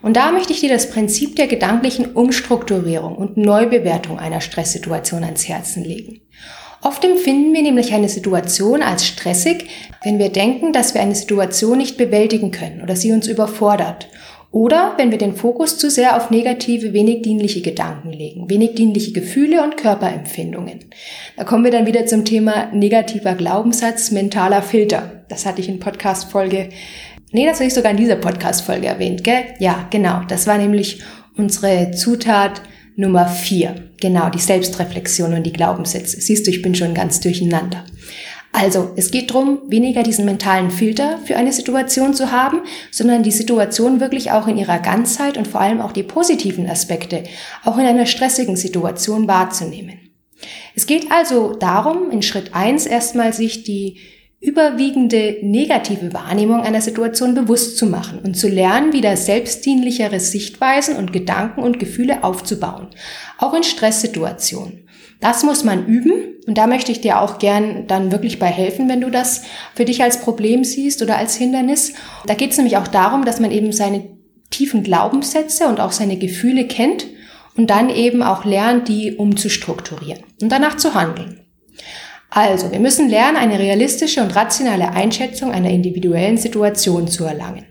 Und 0.01 0.15
da 0.15 0.31
möchte 0.31 0.53
ich 0.53 0.61
dir 0.61 0.69
das 0.69 0.89
Prinzip 0.89 1.35
der 1.35 1.47
gedanklichen 1.47 2.13
Umstrukturierung 2.13 3.15
und 3.15 3.37
Neubewertung 3.37 4.19
einer 4.19 4.41
Stresssituation 4.41 5.23
ans 5.23 5.47
Herzen 5.47 5.83
legen. 5.83 6.21
Oft 6.81 7.03
empfinden 7.03 7.53
wir 7.53 7.61
nämlich 7.61 7.93
eine 7.93 8.07
Situation 8.07 8.81
als 8.81 9.05
stressig, 9.05 9.67
wenn 10.01 10.17
wir 10.17 10.29
denken, 10.29 10.71
dass 10.71 10.93
wir 10.93 11.01
eine 11.01 11.15
Situation 11.15 11.77
nicht 11.77 11.97
bewältigen 11.97 12.51
können 12.51 12.81
oder 12.81 12.95
sie 12.95 13.11
uns 13.11 13.27
überfordert. 13.27 14.07
Oder 14.51 14.93
wenn 14.97 15.11
wir 15.11 15.19
den 15.19 15.35
Fokus 15.35 15.77
zu 15.77 15.91
sehr 15.91 16.17
auf 16.17 16.31
negative, 16.31 16.91
wenig 16.93 17.21
dienliche 17.21 17.61
Gedanken 17.61 18.11
legen, 18.11 18.49
wenig 18.49 18.73
dienliche 18.73 19.11
Gefühle 19.11 19.63
und 19.63 19.77
Körperempfindungen. 19.77 20.85
Da 21.37 21.43
kommen 21.43 21.63
wir 21.63 21.71
dann 21.71 21.85
wieder 21.85 22.07
zum 22.07 22.25
Thema 22.25 22.71
negativer 22.73 23.35
Glaubenssatz, 23.35 24.09
mentaler 24.09 24.63
Filter. 24.63 25.23
Das 25.27 25.45
hatte 25.45 25.61
ich 25.61 25.69
in 25.69 25.79
Podcast-Folge 25.79 26.69
Nee, 27.31 27.45
das 27.45 27.57
habe 27.57 27.67
ich 27.67 27.73
sogar 27.73 27.91
in 27.91 27.97
dieser 27.97 28.15
Podcast-Folge 28.15 28.87
erwähnt, 28.87 29.23
gell? 29.23 29.43
Ja, 29.59 29.87
genau. 29.91 30.21
Das 30.27 30.47
war 30.47 30.57
nämlich 30.57 31.01
unsere 31.37 31.91
Zutat 31.91 32.61
Nummer 32.95 33.27
vier. 33.27 33.91
Genau, 34.01 34.29
die 34.29 34.39
Selbstreflexion 34.39 35.33
und 35.33 35.43
die 35.43 35.53
Glaubenssätze. 35.53 36.19
Siehst 36.19 36.47
du, 36.47 36.51
ich 36.51 36.61
bin 36.61 36.73
schon 36.73 36.93
ganz 36.93 37.19
durcheinander. 37.19 37.85
Also, 38.51 38.93
es 38.95 39.11
geht 39.11 39.29
darum, 39.29 39.59
weniger 39.67 40.01
diesen 40.01 40.25
mentalen 40.25 40.71
Filter 40.71 41.19
für 41.23 41.35
eine 41.35 41.53
Situation 41.53 42.15
zu 42.15 42.31
haben, 42.31 42.61
sondern 42.89 43.21
die 43.21 43.31
Situation 43.31 43.99
wirklich 43.99 44.31
auch 44.31 44.47
in 44.47 44.57
ihrer 44.57 44.79
Ganzheit 44.79 45.37
und 45.37 45.47
vor 45.47 45.61
allem 45.61 45.81
auch 45.81 45.91
die 45.91 46.03
positiven 46.03 46.67
Aspekte 46.67 47.23
auch 47.63 47.77
in 47.77 47.85
einer 47.85 48.07
stressigen 48.07 48.55
Situation 48.55 49.27
wahrzunehmen. 49.27 49.99
Es 50.73 50.87
geht 50.87 51.11
also 51.11 51.53
darum, 51.53 52.09
in 52.09 52.23
Schritt 52.23 52.55
eins 52.55 52.87
erstmal 52.87 53.33
sich 53.33 53.63
die 53.63 53.97
überwiegende 54.41 55.37
negative 55.41 56.13
Wahrnehmung 56.13 56.61
einer 56.61 56.81
Situation 56.81 57.33
bewusst 57.33 57.77
zu 57.77 57.85
machen 57.85 58.19
und 58.19 58.35
zu 58.35 58.47
lernen, 58.47 58.93
wieder 58.93 59.17
selbstdienlichere 59.17 60.19
Sichtweisen 60.19 60.95
und 60.95 61.11
Gedanken 61.11 61.61
und 61.61 61.79
Gefühle 61.79 62.23
aufzubauen, 62.23 62.87
auch 63.37 63.53
in 63.53 63.63
Stresssituationen. 63.63 64.85
Das 65.19 65.43
muss 65.43 65.65
man 65.65 65.85
üben 65.85 66.37
und 66.47 66.57
da 66.57 66.67
möchte 66.67 66.93
ich 66.93 67.01
dir 67.01 67.19
auch 67.19 67.39
gern 67.39 67.87
dann 67.87 68.13
wirklich 68.13 68.39
bei 68.39 68.47
helfen, 68.47 68.87
wenn 68.87 69.01
du 69.01 69.09
das 69.09 69.43
für 69.75 69.83
dich 69.83 70.01
als 70.01 70.21
Problem 70.21 70.63
siehst 70.63 71.01
oder 71.01 71.17
als 71.17 71.35
Hindernis. 71.35 71.93
Da 72.25 72.33
geht 72.33 72.51
es 72.51 72.57
nämlich 72.57 72.77
auch 72.77 72.87
darum, 72.87 73.25
dass 73.25 73.41
man 73.41 73.51
eben 73.51 73.73
seine 73.73 74.07
tiefen 74.49 74.83
Glaubenssätze 74.83 75.67
und 75.67 75.81
auch 75.81 75.91
seine 75.91 76.17
Gefühle 76.17 76.65
kennt 76.65 77.05
und 77.57 77.69
dann 77.69 77.89
eben 77.89 78.23
auch 78.23 78.45
lernt, 78.45 78.87
die 78.87 79.15
umzustrukturieren 79.15 80.23
und 80.41 80.49
danach 80.49 80.77
zu 80.77 80.93
handeln. 80.93 81.38
Also, 82.29 82.71
wir 82.71 82.79
müssen 82.79 83.09
lernen, 83.09 83.37
eine 83.37 83.57
realistische 83.57 84.21
und 84.21 84.35
rationale 84.35 84.91
Einschätzung 84.91 85.51
einer 85.51 85.69
individuellen 85.69 86.37
Situation 86.37 87.07
zu 87.07 87.25
erlangen. 87.25 87.65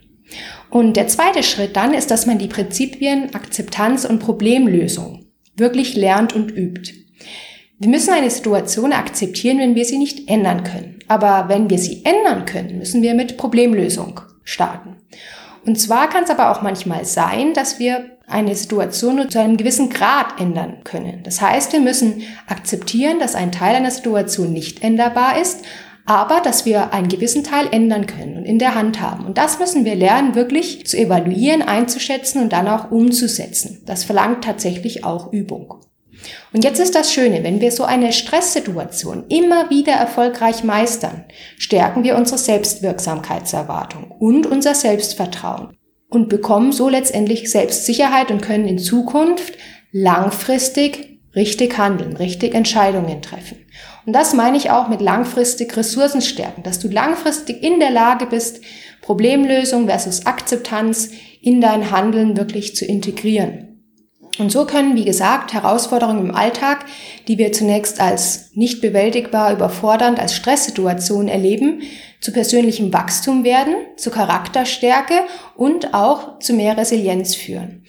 Und 0.69 0.97
der 0.97 1.07
zweite 1.07 1.43
Schritt 1.43 1.75
dann 1.75 1.93
ist, 1.93 2.11
dass 2.11 2.25
man 2.25 2.37
die 2.37 2.47
Prinzipien 2.47 3.33
Akzeptanz 3.33 4.05
und 4.05 4.19
Problemlösung 4.19 5.25
wirklich 5.55 5.95
lernt 5.95 6.33
und 6.33 6.51
übt. 6.51 6.93
Wir 7.79 7.89
müssen 7.89 8.13
eine 8.13 8.29
Situation 8.29 8.91
akzeptieren, 8.91 9.59
wenn 9.59 9.75
wir 9.75 9.85
sie 9.85 9.97
nicht 9.97 10.29
ändern 10.29 10.63
können. 10.63 10.99
Aber 11.07 11.45
wenn 11.47 11.69
wir 11.69 11.77
sie 11.77 12.03
ändern 12.03 12.45
können, 12.45 12.77
müssen 12.77 13.01
wir 13.01 13.13
mit 13.13 13.37
Problemlösung 13.37 14.19
starten. 14.43 14.97
Und 15.65 15.79
zwar 15.79 16.09
kann 16.09 16.23
es 16.25 16.29
aber 16.29 16.51
auch 16.51 16.61
manchmal 16.61 17.05
sein, 17.05 17.53
dass 17.53 17.79
wir 17.79 18.18
eine 18.29 18.55
Situation 18.55 19.17
nur 19.17 19.29
zu 19.29 19.39
einem 19.39 19.57
gewissen 19.57 19.89
Grad 19.89 20.39
ändern 20.39 20.83
können. 20.83 21.21
Das 21.23 21.41
heißt, 21.41 21.73
wir 21.73 21.79
müssen 21.79 22.23
akzeptieren, 22.47 23.19
dass 23.19 23.35
ein 23.35 23.51
Teil 23.51 23.75
einer 23.75 23.91
Situation 23.91 24.53
nicht 24.53 24.83
änderbar 24.83 25.39
ist, 25.39 25.63
aber 26.05 26.41
dass 26.41 26.65
wir 26.65 26.91
einen 26.91 27.07
gewissen 27.07 27.43
Teil 27.43 27.67
ändern 27.71 28.07
können 28.07 28.37
und 28.37 28.45
in 28.45 28.57
der 28.57 28.73
Hand 28.73 28.99
haben. 28.99 29.25
Und 29.25 29.37
das 29.37 29.59
müssen 29.59 29.85
wir 29.85 29.93
lernen, 29.93 30.33
wirklich 30.33 30.87
zu 30.87 30.97
evaluieren, 30.97 31.61
einzuschätzen 31.61 32.41
und 32.41 32.51
dann 32.51 32.67
auch 32.67 32.89
umzusetzen. 32.89 33.83
Das 33.85 34.05
verlangt 34.05 34.43
tatsächlich 34.43 35.03
auch 35.03 35.31
Übung. 35.31 35.75
Und 36.51 36.63
jetzt 36.63 36.79
ist 36.79 36.95
das 36.95 37.13
Schöne, 37.13 37.43
wenn 37.43 37.61
wir 37.61 37.71
so 37.71 37.83
eine 37.83 38.11
Stresssituation 38.11 39.25
immer 39.29 39.69
wieder 39.69 39.93
erfolgreich 39.93 40.63
meistern, 40.63 41.25
stärken 41.57 42.03
wir 42.03 42.15
unsere 42.15 42.39
Selbstwirksamkeitserwartung 42.39 44.11
und 44.11 44.47
unser 44.47 44.73
Selbstvertrauen 44.75 45.77
und 46.09 46.27
bekommen 46.29 46.71
so 46.71 46.89
letztendlich 46.89 47.51
Selbstsicherheit 47.51 48.31
und 48.31 48.41
können 48.41 48.67
in 48.67 48.79
Zukunft 48.79 49.53
langfristig 49.91 51.19
richtig 51.35 51.77
handeln, 51.77 52.17
richtig 52.17 52.55
Entscheidungen 52.55 53.21
treffen. 53.21 53.57
Und 54.05 54.13
das 54.13 54.33
meine 54.33 54.57
ich 54.57 54.71
auch 54.71 54.87
mit 54.87 55.01
langfristig 55.01 55.75
Ressourcen 55.77 56.21
stärken, 56.21 56.63
dass 56.63 56.79
du 56.79 56.87
langfristig 56.89 57.61
in 57.63 57.79
der 57.79 57.91
Lage 57.91 58.25
bist, 58.25 58.61
Problemlösung 59.01 59.87
versus 59.87 60.25
Akzeptanz 60.25 61.11
in 61.41 61.61
dein 61.61 61.91
Handeln 61.91 62.35
wirklich 62.35 62.75
zu 62.75 62.85
integrieren. 62.85 63.68
Und 64.39 64.51
so 64.51 64.65
können, 64.65 64.95
wie 64.95 65.03
gesagt, 65.05 65.53
Herausforderungen 65.53 66.29
im 66.29 66.35
Alltag, 66.35 66.85
die 67.27 67.37
wir 67.37 67.51
zunächst 67.51 67.99
als 67.99 68.51
nicht 68.53 68.81
bewältigbar, 68.81 69.51
überfordernd, 69.51 70.17
als 70.17 70.33
Stresssituation 70.33 71.27
erleben, 71.27 71.81
zu 72.21 72.31
persönlichem 72.31 72.93
Wachstum 72.93 73.43
werden, 73.43 73.75
zu 73.97 74.11
Charakterstärke 74.11 75.23
und 75.55 75.93
auch 75.93 76.39
zu 76.39 76.53
mehr 76.53 76.77
Resilienz 76.77 77.35
führen. 77.35 77.83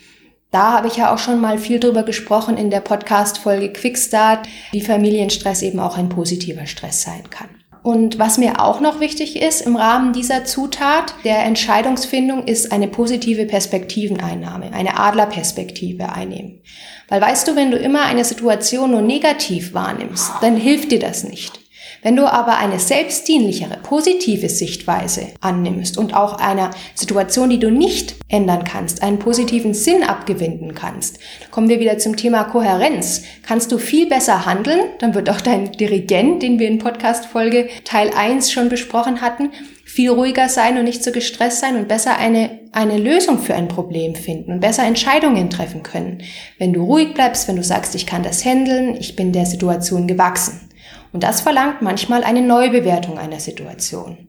Da 0.51 0.73
habe 0.73 0.89
ich 0.89 0.97
ja 0.97 1.15
auch 1.15 1.19
schon 1.19 1.41
mal 1.41 1.59
viel 1.59 1.79
drüber 1.79 2.03
gesprochen 2.03 2.57
in 2.57 2.71
der 2.71 2.81
Podcast-Folge 2.81 3.73
Quickstart, 3.73 4.49
wie 4.73 4.81
Familienstress 4.81 5.63
eben 5.63 5.79
auch 5.79 5.97
ein 5.97 6.09
positiver 6.09 6.67
Stress 6.67 7.03
sein 7.03 7.31
kann. 7.31 7.49
Und 7.83 8.19
was 8.19 8.37
mir 8.37 8.61
auch 8.61 8.81
noch 8.81 9.01
wichtig 9.01 9.41
ist 9.41 9.63
im 9.63 9.77
Rahmen 9.77 10.13
dieser 10.13 10.45
Zutat 10.45 11.15
der 11.25 11.45
Entscheidungsfindung 11.45 12.45
ist 12.45 12.73
eine 12.73 12.89
positive 12.89 13.47
Perspektiveneinnahme, 13.47 14.73
eine 14.73 14.99
Adlerperspektive 14.99 16.13
einnehmen. 16.13 16.61
Weil 17.09 17.21
weißt 17.21 17.49
du, 17.49 17.57
wenn 17.57 17.71
du 17.71 17.79
immer 17.79 18.03
eine 18.03 18.25
Situation 18.25 18.91
nur 18.91 19.03
negativ 19.03 19.73
wahrnimmst, 19.73 20.31
dann 20.43 20.57
hilft 20.57 20.93
dir 20.93 21.01
das 21.01 21.25
nicht. 21.25 21.60
Wenn 22.03 22.17
du 22.17 22.31
aber 22.31 22.57
eine 22.57 22.79
selbstdienlichere, 22.79 23.79
positive 23.83 24.49
Sichtweise 24.49 25.29
annimmst 25.41 25.99
und 25.99 26.15
auch 26.15 26.39
einer 26.39 26.71
Situation, 26.95 27.51
die 27.51 27.59
du 27.59 27.71
nicht 27.71 28.15
ändern 28.29 28.65
kannst, 28.65 29.03
einen 29.03 29.19
positiven 29.19 29.75
Sinn 29.75 30.03
abgewinnen 30.03 30.75
kannst, 30.75 31.19
kommen 31.51 31.69
wir 31.69 31.79
wieder 31.79 31.99
zum 31.99 32.17
Thema 32.17 32.45
Kohärenz. 32.45 33.25
Kannst 33.47 33.71
du 33.71 33.77
viel 33.77 34.09
besser 34.09 34.47
handeln, 34.47 34.81
dann 34.99 35.15
wird 35.15 35.29
auch 35.29 35.43
dein 35.43 35.73
Dirigent, 35.73 36.43
den 36.43 36.59
wir 36.59 36.69
in 36.69 36.79
Podcast 36.79 37.27
Folge 37.27 37.69
Teil 37.85 38.11
1 38.17 38.51
schon 38.51 38.71
besprochen 38.71 39.21
hatten, 39.21 39.51
viel 39.85 40.11
ruhiger 40.11 40.49
sein 40.49 40.79
und 40.79 40.85
nicht 40.85 41.05
so 41.05 41.11
gestresst 41.11 41.61
sein 41.61 41.77
und 41.77 41.89
besser 41.89 42.17
eine, 42.17 42.61
eine 42.73 42.97
Lösung 42.97 43.39
für 43.41 43.55
ein 43.55 43.69
Problem 43.69 44.15
finden 44.15 44.53
und 44.53 44.61
besser 44.61 44.85
Entscheidungen 44.85 45.51
treffen 45.51 45.83
können. 45.83 46.23
Wenn 46.59 46.73
du 46.73 46.85
ruhig 46.85 47.13
bleibst, 47.13 47.47
wenn 47.49 47.57
du 47.57 47.65
sagst, 47.65 47.95
ich 47.95 48.07
kann 48.07 48.23
das 48.23 48.45
handeln, 48.45 48.97
ich 48.99 49.17
bin 49.17 49.33
der 49.33 49.47
Situation 49.47 50.07
gewachsen. 50.07 50.70
Und 51.13 51.23
das 51.23 51.41
verlangt 51.41 51.83
manchmal 51.83 52.25
eine 52.25 52.43
Neubewertung 52.43 53.19
einer 53.19 53.41
Situation. 53.41 54.29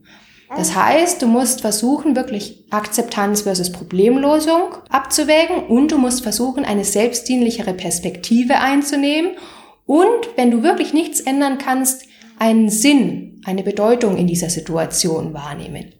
Das 0.56 0.76
heißt, 0.76 1.22
du 1.22 1.26
musst 1.26 1.62
versuchen, 1.62 2.14
wirklich 2.14 2.66
Akzeptanz 2.70 3.42
versus 3.42 3.72
Problemlösung 3.72 4.74
abzuwägen 4.90 5.64
und 5.66 5.92
du 5.92 5.98
musst 5.98 6.22
versuchen, 6.22 6.66
eine 6.66 6.84
selbstdienlichere 6.84 7.72
Perspektive 7.72 8.60
einzunehmen 8.60 9.32
und 9.86 10.28
wenn 10.36 10.50
du 10.50 10.62
wirklich 10.62 10.92
nichts 10.92 11.20
ändern 11.20 11.56
kannst, 11.56 12.04
einen 12.38 12.68
Sinn, 12.68 13.40
eine 13.44 13.62
Bedeutung 13.62 14.16
in 14.16 14.26
dieser 14.26 14.50
Situation 14.50 15.32
wahrnehmen. 15.32 15.94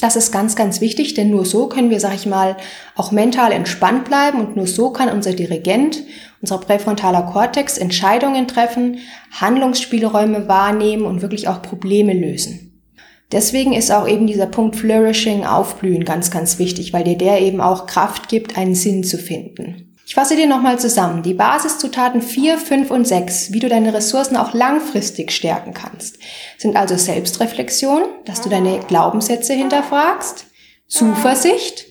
Das 0.00 0.16
ist 0.16 0.32
ganz, 0.32 0.56
ganz 0.56 0.80
wichtig, 0.80 1.14
denn 1.14 1.30
nur 1.30 1.44
so 1.44 1.68
können 1.68 1.88
wir, 1.88 2.00
sag 2.00 2.14
ich 2.14 2.26
mal, 2.26 2.56
auch 2.96 3.12
mental 3.12 3.52
entspannt 3.52 4.04
bleiben 4.04 4.40
und 4.40 4.56
nur 4.56 4.66
so 4.66 4.90
kann 4.90 5.08
unser 5.08 5.32
Dirigent, 5.32 6.02
unser 6.42 6.58
präfrontaler 6.58 7.22
Kortex 7.22 7.78
Entscheidungen 7.78 8.48
treffen, 8.48 8.98
Handlungsspielräume 9.30 10.48
wahrnehmen 10.48 11.04
und 11.06 11.22
wirklich 11.22 11.46
auch 11.46 11.62
Probleme 11.62 12.12
lösen. 12.12 12.82
Deswegen 13.30 13.72
ist 13.72 13.90
auch 13.90 14.06
eben 14.06 14.26
dieser 14.26 14.46
Punkt 14.46 14.76
Flourishing, 14.76 15.44
Aufblühen 15.44 16.04
ganz, 16.04 16.30
ganz 16.30 16.58
wichtig, 16.58 16.92
weil 16.92 17.04
dir 17.04 17.16
der 17.16 17.40
eben 17.40 17.60
auch 17.60 17.86
Kraft 17.86 18.28
gibt, 18.28 18.58
einen 18.58 18.74
Sinn 18.74 19.04
zu 19.04 19.16
finden. 19.16 19.93
Ich 20.06 20.14
fasse 20.14 20.36
dir 20.36 20.46
nochmal 20.46 20.78
zusammen. 20.78 21.22
Die 21.22 21.32
Basiszutaten 21.32 22.20
4, 22.20 22.58
5 22.58 22.90
und 22.90 23.06
6, 23.06 23.52
wie 23.52 23.60
du 23.60 23.68
deine 23.68 23.94
Ressourcen 23.94 24.36
auch 24.36 24.52
langfristig 24.52 25.32
stärken 25.32 25.72
kannst, 25.72 26.18
sind 26.58 26.76
also 26.76 26.96
Selbstreflexion, 26.96 28.02
dass 28.26 28.42
du 28.42 28.50
deine 28.50 28.80
Glaubenssätze 28.80 29.54
hinterfragst, 29.54 30.46
Zuversicht, 30.88 31.86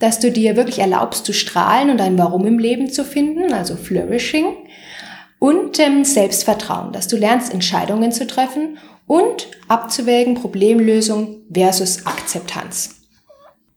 dass 0.00 0.18
du 0.18 0.32
dir 0.32 0.56
wirklich 0.56 0.80
erlaubst 0.80 1.24
zu 1.24 1.32
strahlen 1.32 1.90
und 1.90 2.00
ein 2.00 2.18
Warum 2.18 2.46
im 2.46 2.58
Leben 2.58 2.90
zu 2.90 3.04
finden, 3.04 3.52
also 3.52 3.76
Flourishing, 3.76 4.56
und 5.38 5.78
ähm, 5.78 6.04
Selbstvertrauen, 6.04 6.92
dass 6.92 7.08
du 7.08 7.16
lernst, 7.16 7.52
Entscheidungen 7.52 8.12
zu 8.12 8.26
treffen 8.26 8.78
und 9.06 9.48
abzuwägen 9.68 10.34
Problemlösung 10.34 11.42
versus 11.52 12.06
Akzeptanz. 12.06 13.01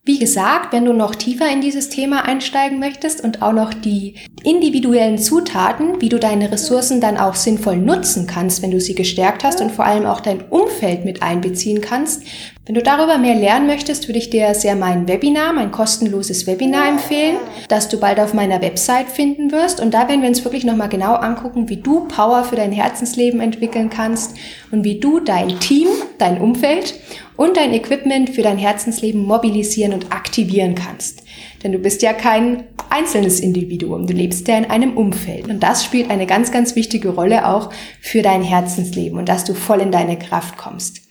Wie 0.07 0.19
gesagt, 0.19 0.71
wenn 0.71 0.85
du 0.85 0.93
noch 0.93 1.15
tiefer 1.15 1.51
in 1.51 1.61
dieses 1.61 1.89
Thema 1.89 2.25
einsteigen 2.25 2.77
möchtest 2.77 3.23
und 3.23 3.41
auch 3.41 3.53
noch 3.53 3.73
die 3.73 4.13
individuellen 4.43 5.17
Zutaten, 5.17 5.99
wie 5.99 6.09
du 6.09 6.19
deine 6.19 6.51
Ressourcen 6.51 7.01
dann 7.01 7.17
auch 7.17 7.33
sinnvoll 7.33 7.77
nutzen 7.77 8.27
kannst, 8.27 8.61
wenn 8.61 8.69
du 8.69 8.79
sie 8.79 8.93
gestärkt 8.93 9.43
hast 9.43 9.61
und 9.61 9.71
vor 9.71 9.83
allem 9.83 10.05
auch 10.05 10.19
dein 10.19 10.43
Umfeld 10.43 11.05
mit 11.05 11.23
einbeziehen 11.23 11.81
kannst, 11.81 12.21
wenn 12.67 12.75
du 12.75 12.83
darüber 12.83 13.17
mehr 13.17 13.33
lernen 13.33 13.65
möchtest, 13.65 14.07
würde 14.07 14.19
ich 14.19 14.29
dir 14.29 14.53
sehr 14.53 14.75
mein 14.75 15.07
Webinar, 15.07 15.53
mein 15.53 15.71
kostenloses 15.71 16.45
Webinar 16.45 16.87
empfehlen, 16.87 17.37
das 17.67 17.89
du 17.89 17.99
bald 17.99 18.19
auf 18.19 18.35
meiner 18.35 18.61
Website 18.61 19.09
finden 19.09 19.51
wirst. 19.51 19.79
Und 19.79 19.93
da 19.93 20.07
werden 20.07 20.21
wir 20.21 20.29
uns 20.29 20.43
wirklich 20.43 20.65
nochmal 20.65 20.89
genau 20.89 21.15
angucken, 21.15 21.67
wie 21.69 21.77
du 21.77 22.07
Power 22.07 22.43
für 22.43 22.55
dein 22.55 22.71
Herzensleben 22.71 23.39
entwickeln 23.39 23.89
kannst 23.89 24.35
und 24.71 24.83
wie 24.83 24.99
du 24.99 25.19
dein 25.19 25.59
Team, 25.59 25.87
dein 26.19 26.39
Umfeld 26.39 26.95
und 27.37 27.57
dein 27.57 27.73
Equipment 27.73 28.29
für 28.29 28.41
dein 28.41 28.57
Herzensleben 28.57 29.23
mobilisieren 29.23 29.93
und 29.93 30.11
aktivieren 30.11 30.75
kannst. 30.75 31.23
Denn 31.63 31.71
du 31.71 31.79
bist 31.79 32.01
ja 32.01 32.13
kein 32.13 32.63
einzelnes 32.89 33.39
Individuum, 33.39 34.07
du 34.07 34.13
lebst 34.13 34.47
ja 34.47 34.57
in 34.57 34.65
einem 34.65 34.95
Umfeld. 34.95 35.49
Und 35.49 35.61
das 35.61 35.83
spielt 35.83 36.09
eine 36.09 36.27
ganz, 36.27 36.51
ganz 36.51 36.75
wichtige 36.75 37.09
Rolle 37.09 37.47
auch 37.47 37.71
für 38.01 38.21
dein 38.21 38.43
Herzensleben 38.43 39.17
und 39.17 39.29
dass 39.29 39.43
du 39.43 39.53
voll 39.53 39.81
in 39.81 39.91
deine 39.91 40.17
Kraft 40.17 40.57
kommst. 40.57 41.04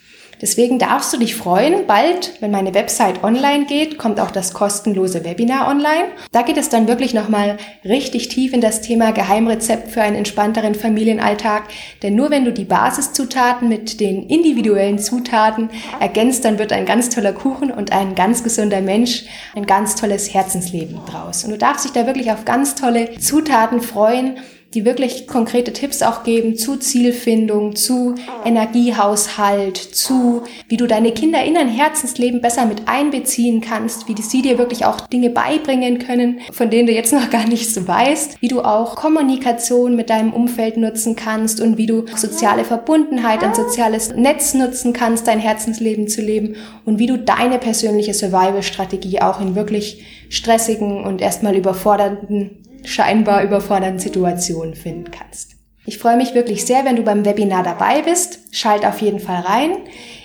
Deswegen 0.44 0.78
darfst 0.78 1.10
du 1.10 1.16
dich 1.16 1.36
freuen. 1.36 1.86
Bald, 1.86 2.34
wenn 2.40 2.50
meine 2.50 2.74
Website 2.74 3.24
online 3.24 3.64
geht, 3.64 3.96
kommt 3.96 4.20
auch 4.20 4.30
das 4.30 4.52
kostenlose 4.52 5.24
Webinar 5.24 5.68
online. 5.68 6.08
Da 6.32 6.42
geht 6.42 6.58
es 6.58 6.68
dann 6.68 6.86
wirklich 6.86 7.14
nochmal 7.14 7.56
richtig 7.82 8.28
tief 8.28 8.52
in 8.52 8.60
das 8.60 8.82
Thema 8.82 9.12
Geheimrezept 9.12 9.90
für 9.90 10.02
einen 10.02 10.16
entspannteren 10.16 10.74
Familienalltag. 10.74 11.62
Denn 12.02 12.14
nur 12.14 12.28
wenn 12.28 12.44
du 12.44 12.52
die 12.52 12.66
Basiszutaten 12.66 13.70
mit 13.70 14.00
den 14.00 14.24
individuellen 14.28 14.98
Zutaten 14.98 15.70
ergänzt, 15.98 16.44
dann 16.44 16.58
wird 16.58 16.74
ein 16.74 16.84
ganz 16.84 17.08
toller 17.08 17.32
Kuchen 17.32 17.70
und 17.70 17.92
ein 17.92 18.14
ganz 18.14 18.44
gesunder 18.44 18.82
Mensch, 18.82 19.24
ein 19.56 19.64
ganz 19.64 19.96
tolles 19.96 20.34
Herzensleben 20.34 21.00
draus. 21.06 21.44
Und 21.44 21.52
du 21.52 21.56
darfst 21.56 21.86
dich 21.86 21.92
da 21.92 22.04
wirklich 22.04 22.30
auf 22.30 22.44
ganz 22.44 22.74
tolle 22.74 23.18
Zutaten 23.18 23.80
freuen 23.80 24.36
die 24.74 24.84
wirklich 24.84 25.26
konkrete 25.26 25.72
Tipps 25.72 26.02
auch 26.02 26.24
geben 26.24 26.56
zu 26.56 26.76
Zielfindung, 26.76 27.76
zu 27.76 28.16
Energiehaushalt, 28.44 29.76
zu 29.76 30.42
wie 30.68 30.76
du 30.76 30.86
deine 30.86 31.12
Kinder 31.12 31.44
in 31.44 31.54
dein 31.54 31.68
Herzensleben 31.68 32.40
besser 32.40 32.66
mit 32.66 32.82
einbeziehen 32.86 33.60
kannst, 33.60 34.08
wie 34.08 34.20
sie 34.20 34.42
dir 34.42 34.58
wirklich 34.58 34.84
auch 34.84 35.00
Dinge 35.02 35.30
beibringen 35.30 35.98
können, 35.98 36.40
von 36.52 36.70
denen 36.70 36.86
du 36.86 36.92
jetzt 36.92 37.12
noch 37.12 37.30
gar 37.30 37.46
nicht 37.46 37.72
so 37.72 37.86
weißt, 37.86 38.40
wie 38.40 38.48
du 38.48 38.62
auch 38.62 38.96
Kommunikation 38.96 39.94
mit 39.94 40.10
deinem 40.10 40.32
Umfeld 40.32 40.76
nutzen 40.76 41.14
kannst 41.14 41.60
und 41.60 41.78
wie 41.78 41.86
du 41.86 42.04
soziale 42.16 42.64
Verbundenheit, 42.64 43.44
ein 43.44 43.54
soziales 43.54 44.14
Netz 44.14 44.54
nutzen 44.54 44.92
kannst, 44.92 45.28
dein 45.28 45.38
Herzensleben 45.38 46.08
zu 46.08 46.20
leben 46.20 46.56
und 46.84 46.98
wie 46.98 47.06
du 47.06 47.16
deine 47.16 47.58
persönliche 47.58 48.14
Survival-Strategie 48.14 49.20
auch 49.20 49.40
in 49.40 49.54
wirklich 49.54 50.04
stressigen 50.28 51.04
und 51.04 51.20
erstmal 51.20 51.54
überfordernden 51.54 52.63
scheinbar 52.86 53.42
überfordernden 53.42 53.98
Situationen 53.98 54.74
finden 54.74 55.10
kannst. 55.10 55.52
Ich 55.86 55.98
freue 55.98 56.16
mich 56.16 56.34
wirklich 56.34 56.64
sehr, 56.64 56.84
wenn 56.84 56.96
du 56.96 57.02
beim 57.02 57.24
Webinar 57.24 57.62
dabei 57.62 58.02
bist. 58.02 58.40
Schalt 58.52 58.86
auf 58.86 59.02
jeden 59.02 59.20
Fall 59.20 59.40
rein. 59.42 59.72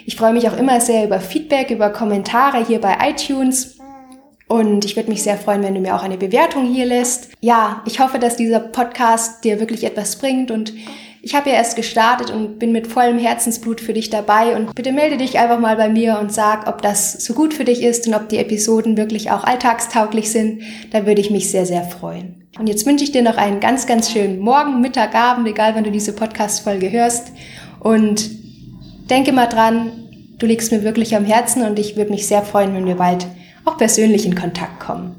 Ich 0.06 0.15
freue 0.15 0.34
mich 0.34 0.48
auch 0.50 0.58
immer 0.58 0.80
sehr 0.80 1.04
über 1.04 1.19
Feedback, 1.19 1.69
über 1.69 1.89
Kommentare 1.89 2.65
hier 2.65 2.80
bei 2.80 2.98
iTunes. 3.10 3.78
Und 4.48 4.86
ich 4.86 4.95
würde 4.95 5.10
mich 5.10 5.22
sehr 5.22 5.38
freuen, 5.38 5.62
wenn 5.62 5.76
du 5.76 5.82
mir 5.82 5.95
auch 5.95 6.02
eine 6.02 6.17
Bewertung 6.17 6.65
hier 6.65 6.86
lässt. 6.86 7.30
Ja, 7.41 7.84
ich 7.86 8.00
hoffe, 8.00 8.19
dass 8.19 8.38
dieser 8.38 8.60
Podcast 8.60 9.43
dir 9.43 9.60
wirklich 9.60 9.84
etwas 9.84 10.15
bringt 10.15 10.50
und 10.50 10.74
ich 11.21 11.36
habe 11.36 11.49
ja 11.49 11.55
erst 11.58 11.75
gestartet 11.75 12.32
und 12.32 12.60
bin 12.60 12.71
mit 12.71 12.88
vollem 12.88 13.19
Herzensblut 13.19 13.82
für 13.82 13.93
dich 13.93 14.10
dabei 14.10 14.55
und 14.55 14.73
bitte 14.73 14.93
melde 14.93 15.17
dich 15.17 15.38
einfach 15.38 15.60
mal 15.60 15.75
bei 15.75 15.89
mir 15.89 16.17
und 16.19 16.34
sag, 16.34 16.67
ob 16.67 16.82
das 16.82 17.13
so 17.13 17.34
gut 17.34 17.53
für 17.53 17.65
dich 17.65 17.84
ist 17.84 18.08
und 18.08 18.13
ob 18.13 18.29
die 18.29 18.38
Episoden 18.38 18.95
wirklich 18.95 19.29
auch 19.32 19.43
alltagstauglich 19.43 20.32
sind. 20.32 20.62
Da 20.91 21.05
würde 21.05 21.19
ich 21.19 21.29
mich 21.29 21.51
sehr, 21.51 21.65
sehr 21.65 21.84
freuen. 21.84 22.47
Und 22.58 22.67
jetzt 22.67 22.86
wünsche 22.86 23.03
ich 23.03 23.12
dir 23.12 23.21
noch 23.21 23.38
einen 23.38 23.60
ganz, 23.60 23.86
ganz 23.86 24.12
schönen 24.12 24.39
Morgen, 24.39 24.82
Mittag, 24.82 25.13
Abend, 25.13 25.47
egal 25.47 25.75
wann 25.75 25.84
du 25.84 25.91
diese 25.91 26.13
Podcast-Folge 26.13 26.91
hörst. 26.91 27.34
Und 27.82 28.29
denke 29.10 29.34
mal 29.34 29.47
dran, 29.47 29.91
du 30.38 30.45
liegst 30.45 30.71
mir 30.71 30.84
wirklich 30.84 31.15
am 31.15 31.25
Herzen 31.25 31.63
und 31.63 31.79
ich 31.79 31.97
würde 31.97 32.12
mich 32.12 32.27
sehr 32.27 32.43
freuen, 32.43 32.73
wenn 32.73 32.86
wir 32.86 32.95
bald 32.95 33.27
auch 33.65 33.77
persönlich 33.77 34.25
in 34.25 34.36
Kontakt 34.36 34.79
kommen. 34.79 35.18